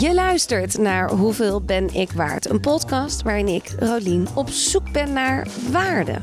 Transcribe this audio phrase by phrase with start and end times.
[0.00, 2.50] Je luistert naar Hoeveel ben ik waard?
[2.50, 6.14] Een podcast waarin ik, Rolien, op zoek ben naar waarde.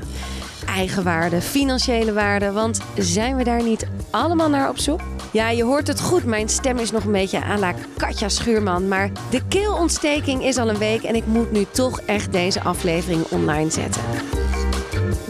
[0.68, 5.00] Eigenwaarde, financiële waarde, want zijn we daar niet allemaal naar op zoek?
[5.32, 6.24] Ja, je hoort het goed.
[6.24, 8.88] Mijn stem is nog een beetje à la Katja Schuurman.
[8.88, 13.24] Maar de keelontsteking is al een week en ik moet nu toch echt deze aflevering
[13.30, 14.02] online zetten.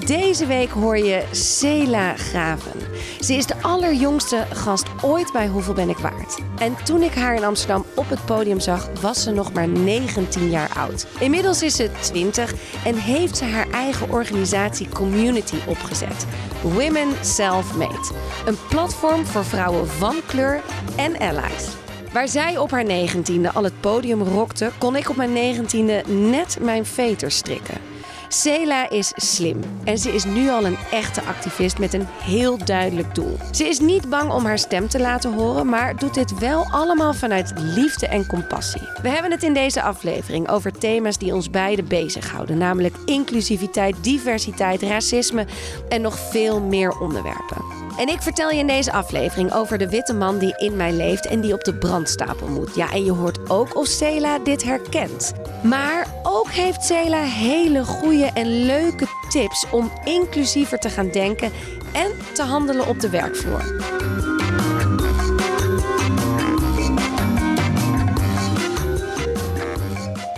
[0.06, 2.72] Deze week hoor je Cela Graven.
[3.20, 6.40] Ze is de allerjongste gast ooit bij Hoeveel ben ik waard?
[6.58, 10.50] En toen ik haar in Amsterdam op het podium zag, was ze nog maar 19
[10.50, 11.08] jaar oud.
[11.20, 12.54] Inmiddels is ze 20
[12.86, 16.26] en heeft ze haar eigen organisatie Community opgezet.
[16.62, 18.12] Women Self-Made.
[18.46, 20.62] Een platform voor vrouwen van kleur
[20.96, 21.68] en allies.
[22.14, 26.58] Waar zij op haar negentiende al het podium rokte, kon ik op mijn negentiende net
[26.62, 27.93] mijn veter strikken.
[28.34, 33.16] Cela is slim en ze is nu al een echte activist met een heel duidelijk
[33.16, 33.38] doel.
[33.52, 37.14] Ze is niet bang om haar stem te laten horen, maar doet dit wel allemaal
[37.14, 38.82] vanuit liefde en compassie.
[39.02, 44.82] We hebben het in deze aflevering over thema's die ons beiden bezighouden, namelijk inclusiviteit, diversiteit,
[44.82, 45.46] racisme
[45.90, 47.84] en nog veel meer onderwerpen.
[47.98, 51.28] En ik vertel je in deze aflevering over de witte man die in mij leeft
[51.28, 52.76] en die op de brandstapel moet.
[52.76, 55.34] Ja, en je hoort ook of Cela dit herkent.
[55.64, 61.52] Maar ook heeft Cela hele goede en leuke tips om inclusiever te gaan denken
[61.92, 63.82] en te handelen op de werkvloer.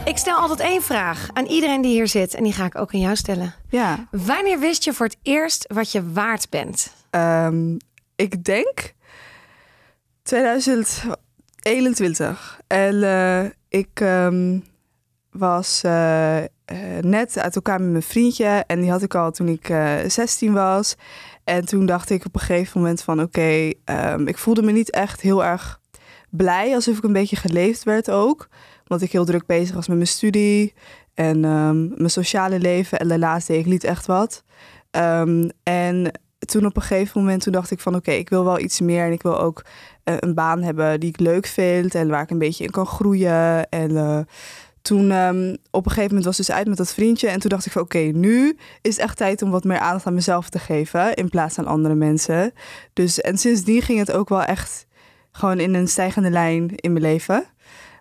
[0.06, 2.94] Ik stel altijd één vraag aan iedereen die hier zit en die ga ik ook
[2.94, 3.54] aan jou stellen.
[3.70, 6.95] Ja, Wanneer wist je voor het eerst wat je waard bent?
[7.16, 7.78] Ehm,
[8.16, 8.94] ik denk
[10.24, 12.60] 2021.
[12.68, 14.60] En eh, ik ehm,
[15.32, 16.48] was eh, eh,
[17.02, 18.64] net uit elkaar met mijn vriendje.
[18.68, 20.96] En die had ik al toen ik eh 16 was.
[21.44, 23.22] En toen dacht ik op een gegeven moment van...
[23.22, 25.80] Oké, ehm, ik voelde me niet echt heel erg
[26.30, 26.74] blij.
[26.74, 28.48] Alsof ik een beetje geleefd werd ook.
[28.86, 30.74] Want ik heel druk bezig was met mijn studie.
[31.14, 31.40] En
[31.98, 33.00] mijn sociale leven.
[33.00, 34.44] En daarnaast deed ik niet echt wat.
[35.64, 36.12] En
[36.46, 39.06] toen op een gegeven moment toen dacht ik van oké, ik wil wel iets meer
[39.06, 39.66] en ik wil ook
[40.04, 42.86] eh, een baan hebben die ik leuk vind en waar ik een beetje in kan
[42.86, 43.70] groeien.
[43.70, 44.20] En eh,
[44.82, 47.66] toen ehm, op een gegeven moment was dus uit met dat vriendje en toen dacht
[47.66, 51.14] ik van oké, nu is echt tijd om wat meer aandacht aan mezelf te geven
[51.14, 52.54] in plaats van andere mensen.
[52.94, 54.86] Dus en sindsdien ging het ook wel echt
[55.32, 57.46] gewoon in een stijgende lijn in mijn leven.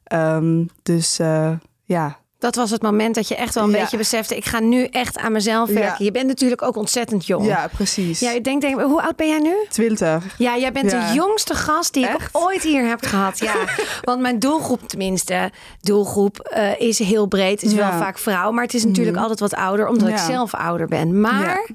[0.04, 1.52] Ehm, dus eh,
[1.84, 3.80] ja, Dat was het moment dat je echt wel een Ja.
[3.80, 5.74] beetje besefte: ik ga nu echt aan mezelf Ja.
[5.74, 6.04] werken.
[6.04, 7.46] Je bent natuurlijk ook ontzettend jong.
[7.46, 8.20] ja, precies.
[8.20, 9.54] Ja, ik denk, denk, hoe oud ben jij nu?
[9.68, 10.24] 20.
[10.38, 11.08] Ja, jij bent Ja.
[11.08, 13.38] de jongste gast die ik ooit hier heb gehad.
[13.38, 13.54] Ja,
[14.02, 15.50] want mijn doelgroep, tenminste,
[15.80, 17.62] doelgroep eh, is heel breed.
[17.62, 20.88] Is wel vaak vrouw, maar het is natuurlijk altijd wat ouder, omdat ik zelf ouder
[20.88, 21.20] ben.
[21.20, 21.74] Maar Ja.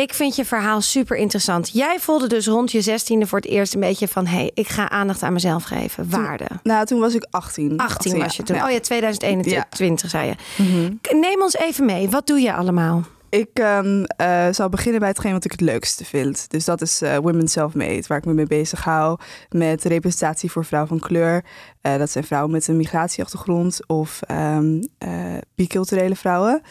[0.00, 1.70] Ik vind je verhaal super interessant.
[1.72, 4.68] Jij voelde dus rond je zestiende voor het eerst een beetje van, hé, hey, ik
[4.68, 6.10] ga aandacht aan mezelf geven.
[6.10, 6.46] Waarde.
[6.62, 7.78] Nou, toen was ik 18.
[7.78, 8.62] 18 was je toen.
[8.62, 10.34] Oh ja, 2021 zei je.
[10.62, 11.20] Mhm.
[11.20, 12.08] Neem ons even mee.
[12.08, 13.04] Wat doe je allemaal?
[13.30, 16.50] Ik ehm, eh, zal beginnen bij hetgeen wat ik het leukste vind.
[16.50, 19.18] Dus dat is eh Women Self-Made, waar ik me mee bezig hou.
[19.48, 21.44] Met representatie voor vrouwen van kleur.
[21.80, 26.62] Eh, dat zijn vrouwen met een migratieachtergrond of ehm, eh, biculturele vrouwen.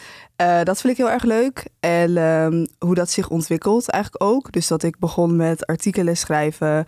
[0.64, 1.64] Dat vind ik heel erg leuk.
[1.80, 4.52] En ehm, hoe dat zich ontwikkelt eigenlijk ook.
[4.52, 6.84] Dus dat ik begon met artikelen schrijven.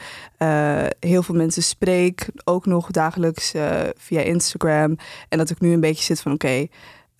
[1.00, 2.28] heel veel mensen spreek.
[2.44, 3.52] Ook nog dagelijks
[3.96, 4.96] via Instagram.
[5.28, 6.66] En dat ik nu een beetje zit van oké...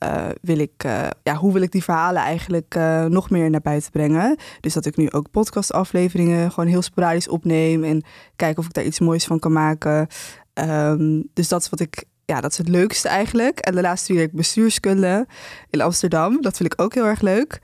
[0.03, 3.61] eh, wil ik, eh, ja, hoe wil ik die verhalen eigenlijk eh, nog meer naar
[3.61, 4.37] buiten brengen?
[4.61, 8.03] Dus dat ik nu ook podcastafleveringen gewoon heel sporadisch opneem en
[8.37, 10.07] kijk of ik daar iets moois van kan maken.
[10.53, 13.59] Ehm, dus dat is wat ik, ja, dat is het leukste eigenlijk.
[13.59, 15.27] En daarnaast studeer ik bestuurskunde
[15.71, 16.43] in Amsterdam.
[16.43, 17.61] Dat vind ik ook heel erg leuk.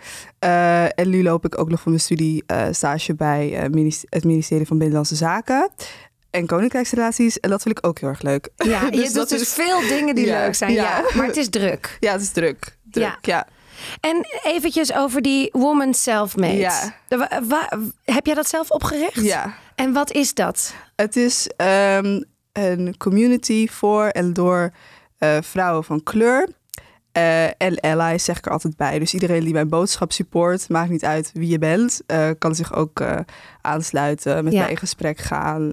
[0.95, 3.49] En nu loop ik ook nog van mijn studie stage bij
[4.11, 5.71] het ministerie van Binnenlandse Zaken.
[6.39, 7.41] En Koninkrijksrelaties.
[7.41, 8.49] En dat vind ik ook heel erg leuk.
[8.57, 10.73] Ja, je Dus doet dus is- veel dingen die Ja, leuk zijn.
[10.73, 10.83] Ja.
[10.83, 11.05] ja.
[11.17, 11.97] maar het is druk.
[12.01, 12.77] Ja, het is druk.
[12.91, 13.19] druk Ja.
[13.21, 13.47] ja.
[14.01, 16.57] En eventjes over die woman self-made.
[16.57, 16.95] Ja.
[17.09, 19.15] Wa- wa- heb jij dat zelf opgericht?
[19.23, 19.55] ja.
[19.75, 20.75] En wat is dat?
[20.97, 22.21] Het is ehm,
[22.53, 24.71] een community voor en door
[25.19, 26.49] eh, vrouwen van kleur.
[27.19, 28.99] Eh, en allies zeg ik er altijd bij.
[28.99, 32.75] Dus iedereen die mijn boodschap support, maakt niet uit wie je bent, eh, kan zich
[32.75, 33.19] ook eh,
[33.63, 34.61] aansluiten, met Ja.
[34.61, 35.71] mij in gesprek gaan,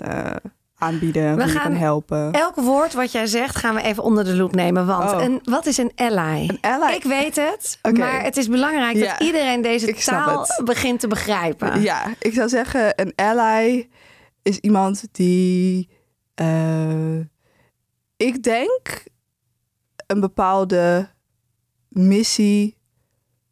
[0.78, 2.32] aanbieden, We gaan- kan helpen.
[2.32, 4.86] Elk woord wat jij zegt gaan we even onder de loep nemen.
[4.86, 5.24] Want Oh.
[5.24, 6.50] een, wat is een ally?
[6.50, 6.94] Een ally.
[6.96, 9.12] Ik weet het, maar het is belangrijk Ja.
[9.12, 11.82] dat iedereen deze Ik taal begint te begrijpen.
[11.82, 13.90] Ja, ik zou zeggen, een ally
[14.42, 15.90] is iemand die,
[18.18, 19.04] ik denk,
[20.08, 21.14] een bepaalde
[21.96, 22.78] missie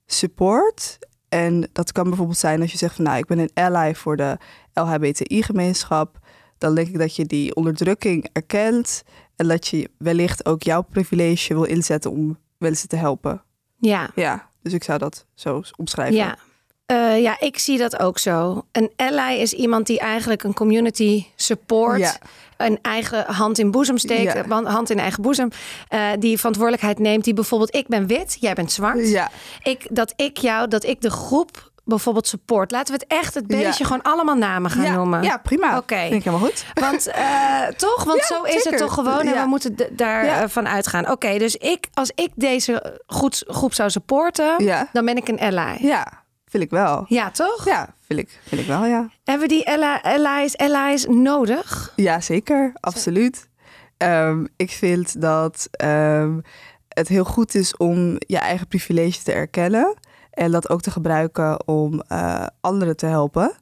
[0.06, 0.98] support.
[1.30, 4.18] En dat kan bijvoorbeeld zijn als je zegt van nou, ik ben een ally voor
[4.18, 4.38] de
[4.74, 6.20] LHBTI-gemeenschap.
[6.58, 9.04] Dan denk ik dat je die onderdrukking erkent.
[9.36, 13.44] En dat je wellicht ook jouw privilege wil inzetten om mensen te helpen.
[13.78, 14.12] Ja.
[14.16, 16.16] Ja, dus ik zou dat zo omschrijven.
[16.16, 16.38] Ja.
[16.86, 18.66] Eh, ja, ik zie dat ook zo.
[18.72, 22.00] Een ally is iemand die eigenlijk een community support.
[22.00, 22.14] Ja.
[22.58, 24.34] Een eigen hand in boezem steekt.
[24.34, 24.64] Ja.
[24.64, 25.50] Hand in eigen boezem.
[25.88, 27.24] eh, die verantwoordelijkheid neemt.
[27.24, 29.10] Die bijvoorbeeld, ik ben wit, jij bent zwart.
[29.10, 29.30] Ja,
[29.64, 32.72] Ik, dat ik jou, dat ik de groep bijvoorbeeld support.
[32.72, 33.86] Laten we het echt het beestje Ja.
[33.86, 35.24] gewoon allemaal namen gaan ja, noemen.
[35.24, 35.78] ja prima.
[35.78, 35.96] Oké.
[36.02, 36.66] Vind ik helemaal goed.
[36.90, 38.04] Want eh, toch?
[38.04, 39.20] Want Ja, zo is het toch gewoon.
[39.28, 40.42] En we moeten d- daar Ja.
[40.42, 41.10] eh, van uitgaan.
[41.12, 45.78] Oké, dus ik, als ik deze goed, groep zou supporten, dan ben ik een ally.
[45.80, 46.23] Ja,
[46.54, 47.06] vind ik wel.
[47.08, 47.66] Ja, toch?
[47.66, 49.10] Ja, vind ik, vind ik wel, ja.
[49.24, 51.94] Hebben die allies, allies nodig?
[51.96, 52.72] Ja, zeker.
[52.80, 53.50] Absoluut.
[53.98, 56.40] Ehm, ik vind dat ehm,
[56.88, 59.96] het heel goed is om je eigen privilege te erkennen.
[60.32, 63.56] En dat ook te gebruiken om eh, anderen te helpen.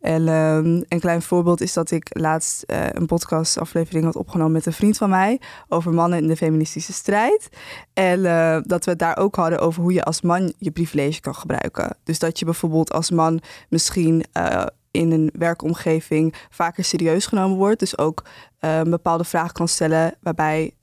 [0.00, 4.66] En ehm, een klein voorbeeld is dat ik laatst eh, een podcastaflevering had opgenomen met
[4.66, 7.48] een vriend van mij over mannen in de feministische strijd.
[7.92, 11.20] En eh, dat we het daar ook hadden over hoe je als man je privilege
[11.20, 11.96] kan gebruiken.
[12.04, 17.80] Dus dat je bijvoorbeeld als man misschien eh, in een werkomgeving vaker serieus genomen wordt.
[17.80, 18.24] Dus ook
[18.58, 20.74] een bepaalde vraag kan stellen waarbij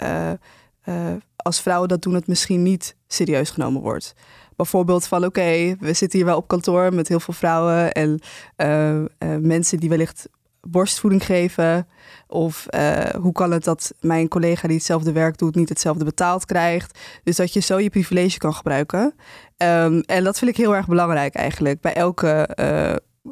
[1.35, 4.13] als vrouwen dat doen het misschien niet serieus genomen wordt.
[4.55, 8.19] Bijvoorbeeld van oké, we zitten hier wel op kantoor met heel veel vrouwen en
[8.55, 9.05] eh, eh,
[9.39, 10.29] mensen die wellicht
[10.61, 11.87] borstvoeding geven.
[12.27, 16.45] Of eh, hoe kan het dat mijn collega die hetzelfde werk doet niet hetzelfde betaald
[16.45, 16.99] krijgt.
[17.23, 19.15] Dus dat je zo je privilege kan gebruiken.
[19.57, 22.49] Ehm, en dat vind ik heel erg belangrijk eigenlijk bij elke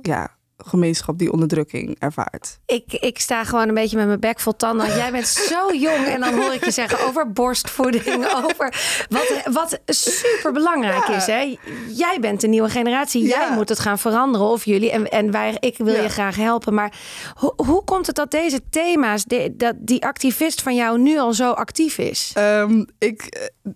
[0.02, 0.36] ja,
[0.66, 2.60] gemeenschap die onderdrukking ervaart.
[2.66, 4.86] Ik, ik sta gewoon een beetje met mijn bek vol tanden.
[4.88, 6.06] Want jij bent zo jong.
[6.06, 8.26] En dan hoor ik je zeggen over borstvoeding.
[8.46, 8.74] Over
[9.10, 11.16] wat, wat super belangrijk Ja.
[11.16, 11.26] is.
[11.26, 11.58] Hè?
[11.88, 13.22] Jij bent de nieuwe generatie.
[13.28, 13.54] Jij Ja.
[13.54, 14.48] moet het gaan veranderen.
[14.48, 14.92] Of jullie.
[14.92, 16.02] En, en wij, ik wil Ja.
[16.02, 16.74] je graag helpen.
[16.74, 16.94] Maar
[17.36, 19.24] hoe, hoe komt het dat deze thema's.
[19.24, 22.32] de- dat die activist van jou nu al zo actief is?
[22.34, 23.72] Ehm, ik eh,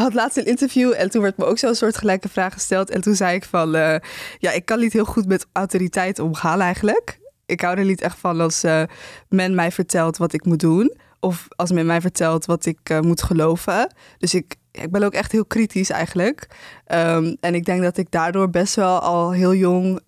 [0.00, 2.90] had laatst een interview en toen werd me ook zo'n soort gelijke vraag gesteld.
[2.90, 3.96] En toen zei ik van, eh,
[4.38, 7.20] ja, ik kan niet heel goed met autoriteit omgaan eigenlijk.
[7.46, 8.82] Ik hou er niet echt van als eh,
[9.28, 10.94] men mij vertelt wat ik moet doen.
[11.20, 13.94] Of als men mij vertelt wat ik eh, moet geloven.
[14.18, 16.48] Dus ik, ik ben ook echt heel kritisch eigenlijk.
[16.84, 20.00] Ehm, en ik denk dat ik daardoor best wel al heel jong...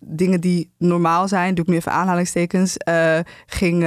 [0.00, 2.76] dingen die normaal zijn, doe ik nu even aanhalingstekens,
[3.46, 3.82] ging,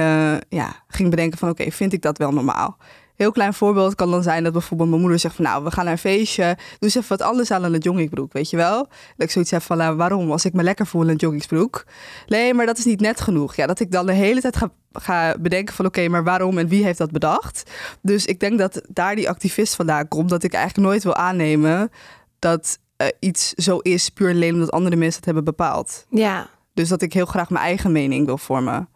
[0.48, 2.78] ja, ging bedenken van oké, vind ik dat wel normaal?
[3.20, 5.84] Heel klein voorbeeld kan dan zijn dat bijvoorbeeld mijn moeder zegt van nou, we gaan
[5.84, 8.76] naar een feestje, doe eens even wat anders aan dan een joggingbroek, weet je wel?
[8.78, 10.30] Dat ik zoiets heb van nou, waarom?
[10.30, 11.84] Als ik me lekker voel in een joggingsbroek.
[12.26, 13.54] Nee, maar dat is niet net genoeg.
[13.56, 16.68] Ja, dat ik dan de hele tijd ga, ga bedenken van oké, maar waarom en
[16.68, 17.70] wie heeft dat bedacht?
[18.02, 21.90] Dus ik denk dat daar die activist vandaan komt, dat ik eigenlijk nooit wil aannemen
[22.38, 26.06] dat eh, iets zo is puur en alleen omdat andere mensen het hebben bepaald.
[26.10, 26.48] Ja.
[26.74, 28.88] Dus dat ik heel graag mijn eigen mening wil vormen.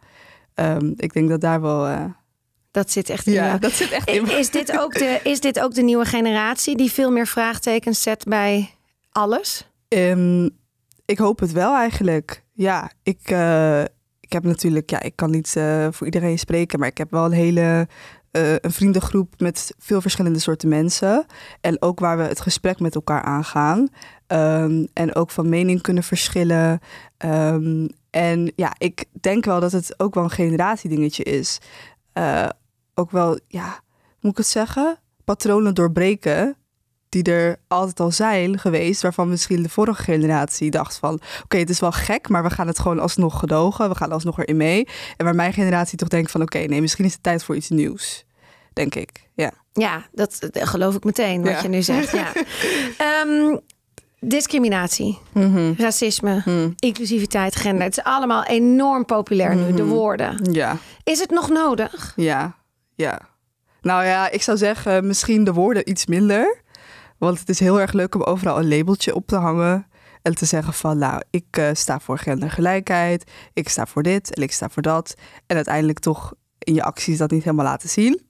[0.54, 1.86] Ehm, ik denk dat daar wel.
[1.86, 2.04] eh,
[2.74, 3.58] Dat zit echt in ja, jou.
[3.58, 4.30] dat zit echt in.
[4.38, 8.24] Is dit, ook de, is dit ook de nieuwe generatie die veel meer vraagtekens zet
[8.24, 8.70] bij
[9.10, 9.68] alles?
[9.88, 10.48] Ehm,
[11.04, 12.42] ik hoop het wel eigenlijk.
[12.52, 13.80] Ja, ik, eh,
[14.20, 17.24] ik heb natuurlijk, ja, ik kan niet eh, voor iedereen spreken, maar ik heb wel
[17.24, 17.88] een hele
[18.30, 21.26] eh, een vriendengroep met veel verschillende soorten mensen.
[21.60, 23.88] En ook waar we het gesprek met elkaar aangaan.
[24.26, 26.80] Ehm, en ook van mening kunnen verschillen.
[27.16, 31.58] Ehm, en ja, ik denk wel dat het ook wel een generatiedingetje is.
[32.94, 33.80] Ook wel, ja,
[34.20, 34.98] moet ik het zeggen?
[35.24, 36.56] Patronen doorbreken
[37.08, 41.70] die er altijd al zijn geweest, waarvan misschien de vorige generatie dacht van, oké, het
[41.70, 44.88] is wel gek, maar we gaan het gewoon alsnog gedogen, we gaan alsnog erin mee.
[45.16, 47.68] En waar mijn generatie toch denkt van, oké, nee, misschien is het tijd voor iets
[47.68, 48.24] nieuws,
[48.72, 49.28] denk ik.
[49.34, 49.52] Ja.
[49.72, 51.62] Ja, dat, geloof ik meteen wat Ja.
[51.62, 52.10] je nu zegt.
[52.12, 52.32] Ja.
[52.98, 53.56] Ehm,
[54.20, 55.18] discriminatie,
[55.76, 56.70] racisme, Hm.
[56.78, 57.82] inclusiviteit, gender.
[57.84, 60.48] Het is allemaal enorm populair nu, de woorden.
[60.52, 62.12] Ja, Is het nog nodig?
[62.16, 62.56] ja,
[62.94, 63.20] ja.
[63.80, 66.62] Nou ja, ik zou zeggen, misschien de woorden iets minder.
[67.18, 69.86] Want het is heel erg leuk om overal een labeltje op te hangen.
[70.22, 73.30] En te zeggen van, nou, ik eh, sta voor gendergelijkheid.
[73.52, 75.14] Ik sta voor dit en ik sta voor dat.
[75.46, 78.20] En uiteindelijk toch in je acties dat niet helemaal laten zien.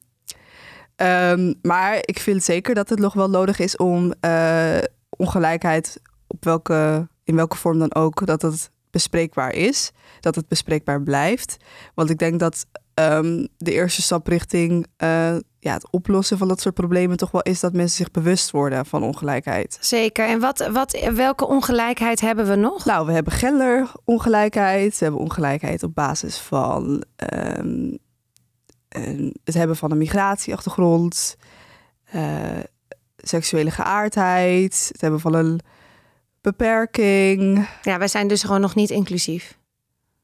[0.96, 4.78] Ehm, maar ik vind zeker dat het nog wel nodig is om eh,
[5.08, 9.90] ongelijkheid op welke, in welke vorm dan ook, dat het bespreekbaar is.
[10.20, 11.56] Dat het bespreekbaar blijft.
[11.94, 16.60] Want ik denk dat ehm, de eerste stap richting eh, ja, het oplossen van dat
[16.60, 19.76] soort problemen toch wel is dat mensen zich bewust worden van ongelijkheid.
[19.80, 20.28] Zeker.
[20.28, 22.84] En wat, wat, welke ongelijkheid hebben we nog?
[22.84, 24.98] Nou, we hebben genderongelijkheid.
[24.98, 27.90] We hebben ongelijkheid op basis van ehm,
[29.44, 31.36] het hebben van een migratieachtergrond,
[32.04, 32.58] eh,
[33.16, 35.60] seksuele geaardheid, het hebben van een
[36.40, 37.68] beperking.
[37.82, 39.58] Ja, wij zijn dus gewoon nog niet inclusief.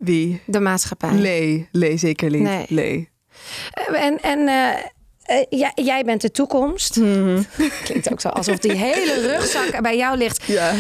[0.01, 0.43] Wie?
[0.47, 1.11] De maatschappij.
[1.11, 2.71] Nee, nee, zeker niet.
[2.71, 3.09] Nee.
[3.73, 6.93] Eh, En, en eh, jij, jij bent de toekomst.
[7.85, 10.43] Klinkt ook zo alsof die hele rugzak bij jou ligt.
[10.43, 10.73] Ja.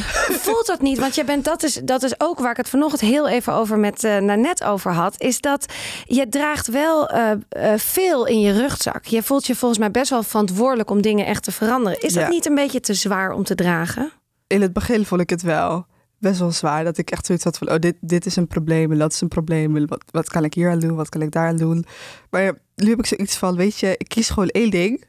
[0.47, 0.99] Voelt dat niet?
[0.99, 3.79] Want je bent, dat, is, dat is ook waar ik het vanochtend heel even over
[3.79, 5.21] met uh, Nanette over had.
[5.21, 5.67] Is dat
[6.05, 9.05] je draagt wel uh, uh, veel in je rugzak.
[9.05, 12.00] Je voelt je volgens mij best wel verantwoordelijk om dingen echt te veranderen.
[12.00, 14.12] Is dat niet een beetje te zwaar om te dragen?
[14.47, 15.87] In het begin vond ik het wel
[16.21, 16.85] best wel zwaar.
[16.85, 19.21] Dat ik echt zoiets had van, oh, dit, dit is een probleem en dat is
[19.21, 19.87] een probleem.
[19.87, 20.95] Wat, wat kan ik hier aan doen?
[20.95, 21.85] Wat kan ik daar aan doen?
[22.31, 25.05] Maar nu heb ik zoiets van, weet je, ik kies gewoon één ding.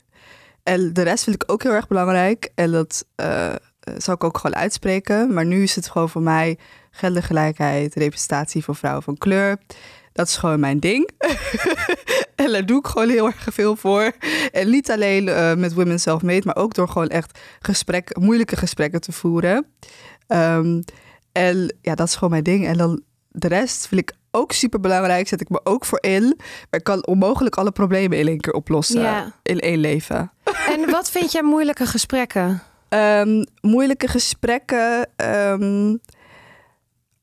[0.64, 2.52] En de rest vind ik ook heel erg belangrijk.
[2.56, 3.54] En dat eh,
[3.98, 5.34] zal ik ook gewoon uitspreken.
[5.34, 6.58] Maar nu is het gewoon voor mij
[6.92, 9.58] gendergelijkheid, representatie voor vrouwen van kleur.
[10.14, 11.10] Dat is gewoon mijn ding.
[12.36, 14.12] en daar doe ik gewoon heel erg veel voor.
[14.52, 19.02] En niet alleen eh, met Women Self-Made, maar ook door gewoon echt gesprek, moeilijke gesprekken
[19.02, 19.66] te voeren.
[20.32, 20.82] Ehm,
[21.32, 22.68] en ja, dat is gewoon mijn ding.
[22.68, 25.28] En dan de rest vind ik ook super belangrijk.
[25.28, 26.24] Zet ik me ook voor in.
[26.70, 29.02] Maar ik kan onmogelijk alle problemen in één keer oplossen.
[29.02, 29.32] Ja.
[29.44, 30.32] In één leven.
[30.68, 32.64] En wat vind jij moeilijke gesprekken?
[32.90, 35.10] Ehm, moeilijke gesprekken.
[35.16, 35.96] ehm,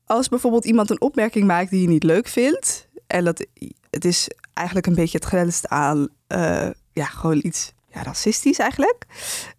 [0.05, 2.87] als bijvoorbeeld iemand een opmerking maakt die je niet leuk vindt.
[3.07, 3.45] En dat
[3.89, 9.05] het is eigenlijk een beetje het grenst aan eh, ja, gewoon iets ja, racistisch eigenlijk.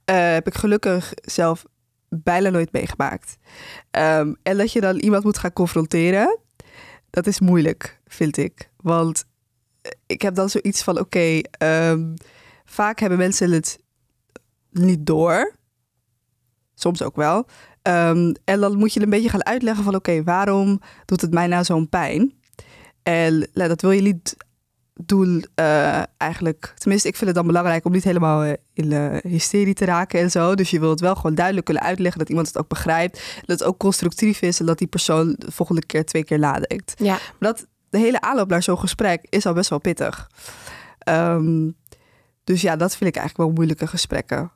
[0.05, 1.65] Eh, heb ik gelukkig zelf
[2.11, 3.37] bijna nooit meegemaakt.
[3.91, 6.39] Ehm, en dat je dan iemand moet gaan confronteren,
[7.11, 8.71] dat is moeilijk, vind ik.
[8.77, 9.25] Want
[10.07, 12.15] ik heb dan zoiets van: oké, ehm,
[12.65, 13.79] vaak hebben mensen het
[14.71, 15.55] niet door.
[16.75, 17.47] Soms ook wel.
[17.83, 19.95] Ehm, en dan moet je een beetje gaan uitleggen van...
[19.95, 22.35] oké, waarom doet het mij nou zo'n pijn?
[23.03, 24.37] En nou, dat wil je niet
[25.09, 26.73] doen eh, eigenlijk...
[26.77, 30.21] tenminste, ik vind het dan belangrijk om niet helemaal eh, in de hysterie te raken
[30.21, 30.55] en zo.
[30.55, 32.19] Dus je wil het wel gewoon duidelijk kunnen uitleggen...
[32.19, 33.41] dat iemand het ook begrijpt.
[33.47, 34.61] Dat het ook constructief is...
[34.61, 36.95] en dat die persoon de volgende keer twee keer nadenkt.
[36.97, 37.13] Ja.
[37.13, 40.31] Maar dat, de hele aanloop naar zo'n gesprek is al best wel pittig.
[40.99, 41.71] Ehm,
[42.45, 44.53] dus ja, dat vind ik eigenlijk wel moeilijke gesprekken.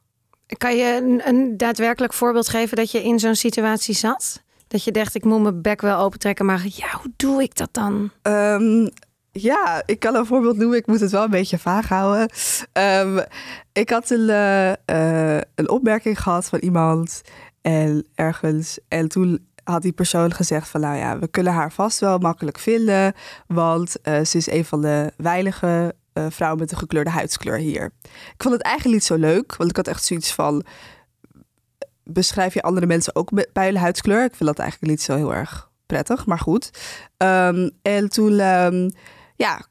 [0.46, 4.42] Kan je een, een daadwerkelijk voorbeeld geven dat je in zo'n situatie zat?
[4.68, 7.68] Dat je dacht, ik moet mijn bek wel opentrekken, maar ja, hoe doe ik dat
[7.72, 8.10] dan?
[8.22, 8.88] Ehm,
[9.34, 10.78] ja, ik kan een voorbeeld noemen.
[10.78, 12.28] Ik moet het wel een beetje vaag houden.
[12.72, 13.20] Ehm,
[13.72, 14.72] ik had een, eh,
[15.36, 17.22] eh, een opmerking gehad van iemand
[17.62, 18.78] en ergens.
[18.88, 20.80] En toen had die persoon gezegd van...
[20.80, 23.14] nou ja, we kunnen haar vast wel makkelijk vinden...
[23.46, 25.94] want eh, ze is een van de weinige
[26.28, 27.90] vrouwen met een gekleurde huidskleur hier.
[28.12, 30.64] Ik vond het eigenlijk niet zo leuk, want ik had echt zoiets van...
[32.04, 34.24] beschrijf je andere mensen ook bij hun huidskleur?
[34.24, 36.70] Ik vind dat eigenlijk niet zo heel erg prettig, maar goed.
[37.16, 38.88] Ehm, en toen, ehm,
[39.34, 39.66] ja,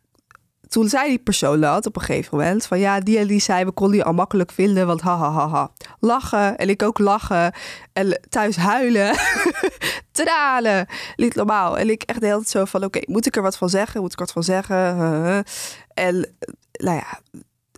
[0.74, 3.66] toen zei die persoon dat op een gegeven moment van ja, die en die zei
[3.66, 5.72] we konden die al makkelijk vinden, want ha ha ha ha.
[6.00, 7.54] Lachen en ik ook lachen
[7.94, 9.16] en thuis huilen,
[10.12, 11.78] tranen, niet normaal.
[11.78, 14.02] En ik echt de hele tijd zo van oké, moet ik er wat van zeggen?
[14.02, 15.44] Moet ik wat van zeggen?
[15.94, 16.36] En
[16.72, 17.20] nou ja,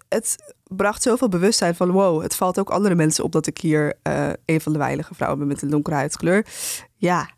[0.09, 3.99] het bracht zoveel bewustzijn van wow, het valt ook andere mensen op dat ik hier
[4.01, 6.45] eh, een van de weinige vrouwen ben met een donkere huidskleur.
[6.95, 7.29] Ja.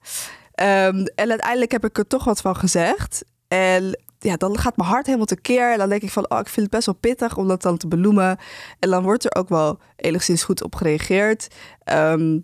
[0.52, 3.26] Ehm, en uiteindelijk heb ik er toch wat van gezegd.
[3.48, 5.72] En ja, dan gaat mijn hart helemaal tekeer.
[5.72, 7.78] En dan denk ik van, oh, ik vind het best wel pittig om dat dan
[7.78, 8.38] te benoemen.
[8.80, 11.48] En dan wordt er ook wel enigszins goed op gereageerd.
[11.84, 12.40] Ehm,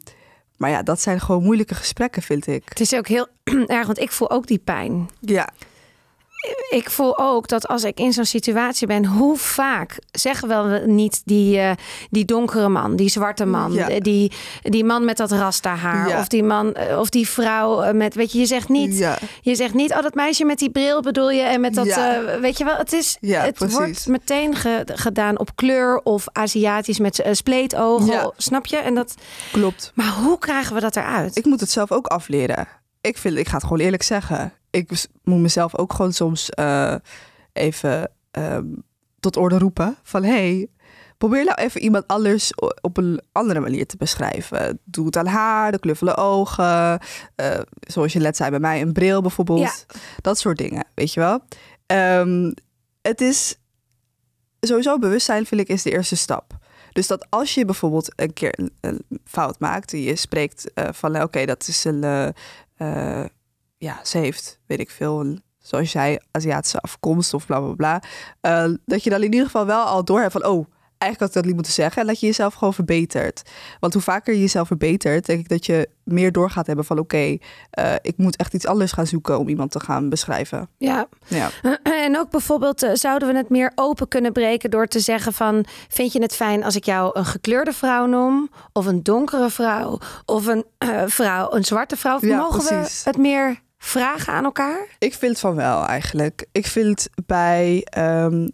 [0.57, 2.63] maar ja, dat zijn gewoon moeilijke gesprekken, vind ik.
[2.65, 3.27] Het is ook heel
[3.65, 5.09] erg, want ik voel ook die pijn.
[5.19, 5.49] Ja,
[6.69, 11.21] Ik voel ook dat als ik in zo'n situatie ben, hoe vaak zeggen we niet
[11.25, 11.71] die, eh,
[12.09, 13.89] die donkere man, die zwarte man, Ja.
[13.89, 14.31] eh, die,
[14.61, 16.19] die man met dat rasta haar, Ja.
[16.19, 19.55] of die man eh, of die vrouw met, weet je, je zegt niet, ja, je
[19.55, 21.85] zegt niet, oh dat meisje met die bril bedoel je en met dat,
[22.41, 23.77] weet je wel, het is, het precies.
[23.77, 28.77] wordt meteen ge- gedaan op kleur of Aziatisch met eh, spleetogen, snap je?
[28.77, 29.15] En dat,
[29.51, 29.91] klopt.
[29.95, 31.35] maar hoe krijgen we dat eruit?
[31.37, 32.67] Ik moet het zelf ook afleren.
[33.03, 34.53] Ik, vind, ik ga het gewoon eerlijk zeggen.
[34.69, 36.95] Ik moet mezelf ook gewoon soms eh,
[37.53, 38.65] even ehm,
[39.19, 39.97] tot orde roepen.
[40.03, 40.67] Van hey,
[41.17, 44.79] probeer nou even iemand anders op een andere manier te beschrijven.
[44.83, 46.99] Doe het aan haar, de de ogen.
[47.35, 49.59] eh, zoals je net zei bij mij, een bril bijvoorbeeld.
[49.59, 49.99] Ja.
[50.21, 51.39] Dat soort dingen, weet je wel.
[51.85, 52.51] Ehm,
[53.01, 53.59] het is
[54.59, 56.57] sowieso bewustzijn, vind ik, is de eerste stap.
[56.91, 61.23] Dus dat als je bijvoorbeeld een keer een, fout maakt, je spreekt eh, van, nou,
[61.25, 62.33] oké, dat is een,
[62.77, 63.25] eh,
[63.77, 68.01] ja, ze heeft, weet ik veel, zoals jij, Aziatische afkomst of bla bla bla.
[68.41, 70.65] eh, dat je dan in ieder geval wel al door hebt van, oh,
[71.03, 72.01] eigenlijk had ik dat niet moeten zeggen.
[72.01, 73.41] En dat je jezelf gewoon verbetert.
[73.79, 76.99] Want hoe vaker je jezelf verbetert, denk ik dat je meer door gaat hebben van,
[76.99, 77.37] oké,
[77.69, 80.69] eh, ik moet echt iets anders gaan zoeken om iemand te gaan beschrijven.
[80.77, 81.49] Ja, Ja.
[82.05, 85.65] En ook bijvoorbeeld, eh, zouden we het meer open kunnen breken door te zeggen van,
[85.87, 88.49] vind je het fijn als ik jou een gekleurde vrouw noem?
[88.73, 89.99] Of een donkere vrouw?
[90.25, 92.17] Of een eh, vrouw, een zwarte vrouw?
[92.21, 93.03] Ja, Mogen precies.
[93.03, 94.87] we het meer vragen aan elkaar?
[94.99, 96.45] Ik vind van wel eigenlijk.
[96.51, 98.47] Ik vind bij ehm,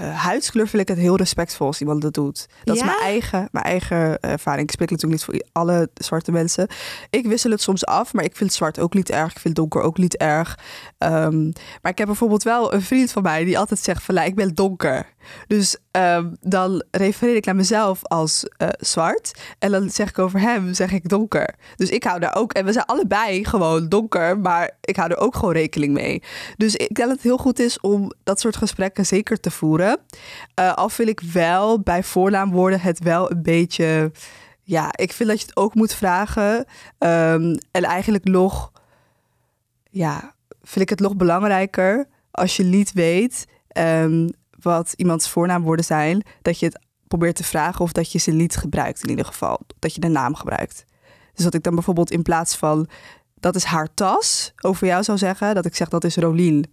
[0.00, 2.46] eh, huidskleur vind ik het heel respectvol als iemand dat doet.
[2.64, 2.82] Dat Ja?
[2.82, 4.62] is mijn eigen, mijn eigen ervaring.
[4.66, 6.68] Ik spreek natuurlijk niet voor alle zwarte mensen.
[7.10, 9.30] Ik wissel het soms af, maar ik vind zwart ook niet erg.
[9.32, 10.58] Ik vind donker ook niet erg.
[10.98, 11.44] Ehm,
[11.82, 14.34] maar ik heb bijvoorbeeld wel een vriend van mij die altijd zegt van, "Nou, ik
[14.34, 15.06] ben donker.
[15.46, 19.40] Dus ehm, dan refereer ik naar mezelf als eh, zwart.
[19.58, 21.54] En dan zeg ik over hem, zeg ik donker.
[21.76, 25.18] Dus ik hou daar ook, en we zijn allebei gewoon donker, maar ik hou er
[25.18, 26.22] ook gewoon rekening mee.
[26.56, 29.98] Dus ik denk dat het heel goed is om dat soort gesprekken zeker te voeren.
[30.54, 34.12] Eh, al vind ik wel bij voornaamwoorden het wel een beetje.
[34.62, 36.64] Ja, ik vind dat je het ook moet vragen.
[36.98, 38.72] Ehm, en eigenlijk nog.
[39.90, 44.28] Ja, vind ik het nog belangrijker als je niet weet ehm,
[44.62, 46.78] wat iemands voornaamwoorden zijn, dat je het
[47.08, 49.60] probeert te vragen of dat je ze niet gebruikt in ieder geval.
[49.78, 50.84] Dat je de naam gebruikt.
[51.34, 52.88] Dus dat ik dan bijvoorbeeld in plaats van
[53.40, 56.64] dat is haar tas over jou zou zeggen, dat ik zeg dat is Rolien.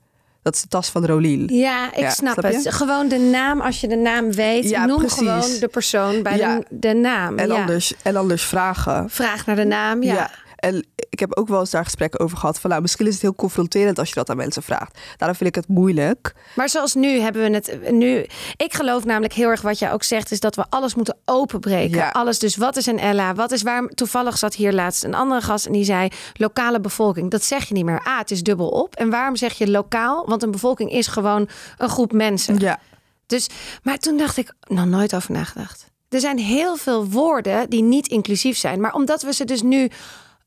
[0.41, 1.47] Dat is de tas van Rolien.
[1.47, 2.73] Ja, ik Ja, snap, het.
[2.73, 5.17] Gewoon de naam, als je de naam weet, Ja, noem precies.
[5.17, 6.57] gewoon de persoon bij Ja.
[6.57, 7.37] de, de naam.
[7.37, 9.09] En, anders, en anders vragen.
[9.09, 10.31] Vraag naar de naam, ja.
[10.59, 12.59] En ik heb ook wel eens daar gesprekken over gehad.
[12.59, 14.99] Van nou, misschien is het heel confronterend als je dat aan mensen vraagt.
[15.17, 16.33] Daarom vind ik het moeilijk.
[16.55, 18.25] Maar zoals nu hebben we het nu.
[18.55, 21.97] Ik geloof namelijk heel erg wat jij ook zegt, is dat we alles moeten openbreken.
[21.97, 22.09] Ja.
[22.09, 22.39] Alles.
[22.39, 23.33] Dus wat is een Ella?
[23.33, 23.87] Wat is waar?
[23.87, 27.31] Toevallig zat hier laatst een andere gast en die zei lokale bevolking.
[27.31, 28.07] Dat zeg je niet meer.
[28.07, 28.95] A, het is dubbel op.
[28.95, 30.25] En waarom zeg je lokaal?
[30.27, 32.57] Want een bevolking is gewoon een groep mensen.
[32.57, 32.79] Ja,
[33.25, 33.49] Dus,
[33.83, 35.87] maar toen dacht ik, nog nooit over nagedacht.
[36.09, 38.81] Er zijn heel veel woorden die niet inclusief zijn.
[38.81, 39.89] Maar omdat we ze dus nu...